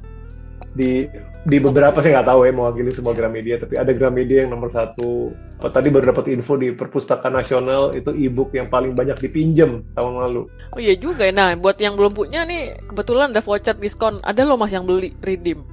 Di 0.74 1.06
di 1.48 1.58
beberapa 1.64 2.04
saya 2.04 2.20
nggak 2.20 2.30
tahu 2.36 2.40
ya 2.44 2.52
mewakili 2.52 2.92
semua 2.92 3.16
Gramedia 3.16 3.56
tapi 3.56 3.80
ada 3.80 3.96
Gramedia 3.96 4.44
yang 4.44 4.60
nomor 4.60 4.68
satu 4.68 5.32
tadi 5.72 5.88
baru 5.88 6.12
dapat 6.12 6.36
info 6.36 6.60
di 6.60 6.76
perpustakaan 6.76 7.32
nasional 7.32 7.96
itu 7.96 8.12
ebook 8.12 8.52
yang 8.52 8.68
paling 8.68 8.92
banyak 8.92 9.16
dipinjam 9.24 9.80
tahun 9.96 10.20
lalu 10.20 10.52
oh 10.76 10.80
iya 10.84 11.00
juga 11.00 11.24
ya 11.24 11.32
nah 11.32 11.56
buat 11.56 11.80
yang 11.80 11.96
belum 11.96 12.12
punya 12.12 12.44
nih 12.44 12.76
kebetulan 12.92 13.32
ada 13.32 13.40
voucher 13.40 13.72
diskon 13.80 14.20
ada 14.20 14.44
loh 14.44 14.60
mas 14.60 14.76
yang 14.76 14.84
beli 14.84 15.16
redeem 15.24 15.64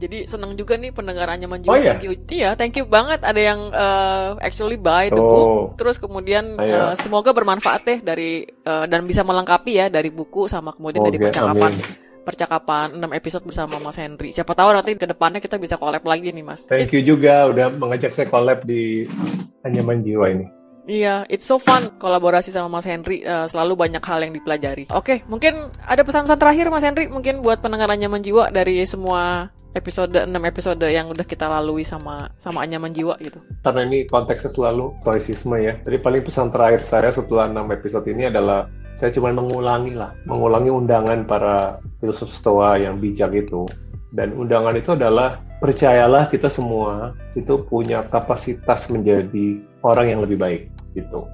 jadi 0.00 0.24
seneng 0.24 0.56
juga 0.56 0.80
nih 0.80 0.96
pendengarannya 0.96 1.44
menjual. 1.44 1.68
Oh, 1.68 1.76
iya? 1.76 1.92
Thank 1.92 2.08
you. 2.08 2.12
Iya, 2.32 2.56
thank 2.56 2.72
you 2.72 2.88
banget 2.88 3.20
ada 3.20 3.36
yang 3.36 3.68
uh, 3.68 4.32
actually 4.40 4.80
buy 4.80 5.12
the 5.12 5.20
oh. 5.20 5.28
book. 5.28 5.76
Terus 5.76 6.00
kemudian 6.00 6.56
uh, 6.56 6.96
semoga 6.96 7.36
bermanfaat 7.36 7.84
deh 7.84 7.98
dari 8.00 8.48
uh, 8.64 8.88
dan 8.88 9.04
bisa 9.04 9.20
melengkapi 9.28 9.76
ya 9.76 9.92
dari 9.92 10.08
buku 10.08 10.48
sama 10.48 10.72
kemudian 10.72 11.04
okay, 11.04 11.08
dari 11.12 11.18
percakapan. 11.20 11.76
Amin 11.76 12.08
percakapan 12.22 12.96
6 12.96 13.10
episode 13.16 13.44
bersama 13.44 13.80
Mas 13.80 13.98
Henry. 13.98 14.30
Siapa 14.30 14.52
tahu 14.52 14.70
nanti 14.76 14.94
ke 14.94 15.08
depannya 15.08 15.40
kita 15.40 15.56
bisa 15.56 15.80
collab 15.80 16.04
lagi 16.04 16.30
nih, 16.30 16.44
Mas. 16.44 16.68
Thank 16.68 16.94
you 16.94 17.02
juga 17.02 17.48
udah 17.50 17.72
mengajak 17.74 18.12
saya 18.12 18.28
collab 18.28 18.64
di 18.68 19.08
Anyaman 19.64 20.04
Jiwa 20.04 20.26
ini. 20.30 20.46
Iya, 20.90 21.28
it's 21.30 21.46
so 21.46 21.60
fun 21.60 21.92
kolaborasi 22.02 22.50
sama 22.50 22.80
Mas 22.80 22.88
Henry. 22.88 23.22
Uh, 23.22 23.46
selalu 23.46 23.78
banyak 23.78 24.02
hal 24.02 24.18
yang 24.24 24.32
dipelajari. 24.34 24.90
Oke, 24.90 24.96
okay, 24.96 25.18
mungkin 25.30 25.70
ada 25.86 26.02
pesan-pesan 26.02 26.40
terakhir 26.40 26.66
Mas 26.72 26.82
Henry 26.82 27.06
mungkin 27.06 27.44
buat 27.44 27.62
pendengar 27.62 27.92
Anyaman 27.92 28.24
Jiwa 28.24 28.50
dari 28.50 28.82
semua 28.88 29.52
episode 29.70 30.26
6 30.26 30.34
episode 30.34 30.82
yang 30.90 31.06
udah 31.14 31.22
kita 31.22 31.46
lalui 31.46 31.86
sama 31.86 32.26
sama 32.34 32.66
anyaman 32.66 32.90
jiwa 32.90 33.14
gitu. 33.22 33.38
Karena 33.62 33.86
ini 33.86 34.02
konteksnya 34.06 34.50
selalu 34.50 34.98
stoicisme 35.02 35.56
ya. 35.62 35.78
Jadi 35.86 35.96
paling 36.02 36.22
pesan 36.26 36.50
terakhir 36.50 36.82
saya 36.82 37.10
setelah 37.14 37.46
6 37.46 37.70
episode 37.70 38.06
ini 38.10 38.26
adalah 38.26 38.66
saya 38.94 39.10
cuma 39.14 39.32
mengulangi 39.32 39.96
lah, 39.96 40.12
mengulangi 40.28 40.70
undangan 40.70 41.24
para 41.24 41.80
filsuf 42.02 42.28
stoa 42.30 42.76
yang 42.76 42.98
bijak 43.00 43.32
itu. 43.32 43.64
Dan 44.10 44.34
undangan 44.34 44.74
itu 44.74 44.98
adalah 44.98 45.38
percayalah 45.62 46.26
kita 46.26 46.50
semua 46.50 47.14
itu 47.38 47.62
punya 47.62 48.02
kapasitas 48.10 48.90
menjadi 48.90 49.62
orang 49.86 50.06
yang 50.10 50.20
lebih 50.26 50.38
baik 50.40 50.62
gitu. 50.98 51.30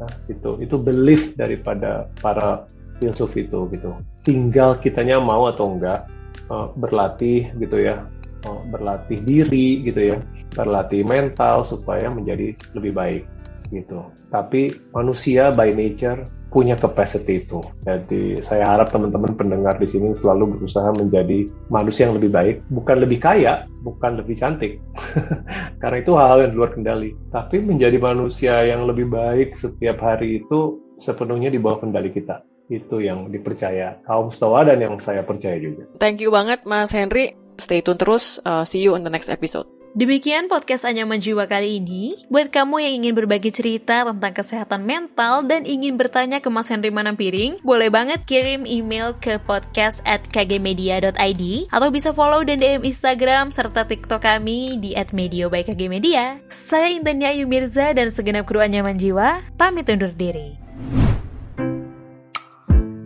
Nah, 0.00 0.12
itu 0.28 0.60
itu 0.60 0.76
belief 0.80 1.36
daripada 1.36 2.08
para 2.20 2.64
filsuf 2.96 3.36
itu 3.36 3.68
gitu. 3.72 3.92
Tinggal 4.24 4.80
kitanya 4.80 5.20
mau 5.20 5.48
atau 5.48 5.76
enggak 5.76 6.08
uh, 6.48 6.72
berlatih 6.72 7.52
gitu 7.60 7.76
ya, 7.84 8.08
uh, 8.48 8.60
berlatih 8.72 9.20
diri 9.20 9.84
gitu 9.84 10.16
ya, 10.16 10.18
berlatih 10.56 11.04
mental 11.04 11.60
supaya 11.60 12.08
menjadi 12.08 12.56
lebih 12.72 12.92
baik 12.96 13.22
gitu. 13.70 14.06
Tapi 14.30 14.72
manusia 14.92 15.50
by 15.52 15.72
nature 15.74 16.24
punya 16.50 16.74
capacity 16.78 17.44
itu. 17.44 17.60
Jadi 17.84 18.40
saya 18.40 18.72
harap 18.72 18.88
teman-teman 18.90 19.36
pendengar 19.36 19.76
di 19.76 19.84
sini 19.84 20.16
selalu 20.16 20.56
berusaha 20.56 20.88
menjadi 20.96 21.50
manusia 21.68 22.08
yang 22.08 22.16
lebih 22.16 22.30
baik, 22.32 22.56
bukan 22.72 22.96
lebih 23.02 23.18
kaya, 23.20 23.68
bukan 23.84 24.18
lebih 24.18 24.36
cantik. 24.38 24.80
Karena 25.82 25.96
itu 26.00 26.12
hal-hal 26.16 26.48
yang 26.48 26.54
luar 26.56 26.70
kendali. 26.72 27.12
Tapi 27.30 27.60
menjadi 27.60 27.98
manusia 28.00 28.56
yang 28.64 28.88
lebih 28.88 29.10
baik 29.10 29.54
setiap 29.58 30.00
hari 30.00 30.40
itu 30.42 30.80
sepenuhnya 30.96 31.52
di 31.52 31.60
bawah 31.60 31.84
kendali 31.84 32.08
kita. 32.10 32.40
Itu 32.66 32.98
yang 32.98 33.30
dipercaya 33.30 34.02
kaum 34.08 34.32
Stoa 34.34 34.66
dan 34.66 34.82
yang 34.82 34.98
saya 34.98 35.22
percaya 35.22 35.60
juga. 35.60 35.86
Thank 36.02 36.18
you 36.24 36.34
banget 36.34 36.66
Mas 36.66 36.90
Henry. 36.90 37.36
Stay 37.56 37.80
tune 37.80 37.96
terus. 37.96 38.42
Uh, 38.44 38.64
see 38.68 38.84
you 38.84 38.98
in 38.98 39.04
the 39.06 39.12
next 39.12 39.32
episode. 39.32 39.75
Demikian 39.96 40.52
podcast 40.52 40.84
Anyaman 40.84 41.24
Jiwa 41.24 41.48
kali 41.48 41.80
ini. 41.80 42.20
Buat 42.28 42.52
kamu 42.52 42.84
yang 42.84 42.94
ingin 43.00 43.16
berbagi 43.16 43.48
cerita 43.48 44.04
tentang 44.04 44.36
kesehatan 44.36 44.84
mental 44.84 45.40
dan 45.48 45.64
ingin 45.64 45.96
bertanya 45.96 46.44
ke 46.44 46.52
Mas 46.52 46.68
Henry 46.68 46.92
Manampiring, 46.92 47.64
boleh 47.64 47.88
banget 47.88 48.20
kirim 48.28 48.68
email 48.68 49.16
ke 49.16 49.40
podcast 49.40 50.04
at 50.04 50.20
kgmedia.id 50.28 51.72
atau 51.72 51.88
bisa 51.88 52.12
follow 52.12 52.44
dan 52.44 52.60
DM 52.60 52.84
Instagram 52.84 53.48
serta 53.48 53.88
TikTok 53.88 54.20
kami 54.20 54.76
di 54.84 54.92
at 54.92 55.16
medio 55.16 55.48
by 55.48 55.64
kgmedia. 55.64 56.44
Saya 56.52 56.92
Intanya 56.92 57.32
Ayu 57.32 57.48
Mirza 57.48 57.96
dan 57.96 58.12
segenap 58.12 58.44
kru 58.44 58.60
Anyaman 58.60 59.00
Jiwa, 59.00 59.48
pamit 59.56 59.88
undur 59.88 60.12
diri. 60.12 60.60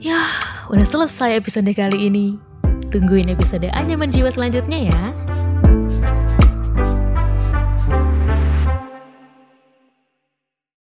Yah, 0.03 0.67
udah 0.67 0.87
selesai 0.91 1.39
episode 1.39 1.71
kali 1.71 2.11
ini. 2.11 2.35
Tungguin 2.91 3.31
episode 3.31 3.71
Anyaman 3.79 4.11
Jiwa 4.11 4.35
selanjutnya 4.35 4.91
ya. 4.91 5.30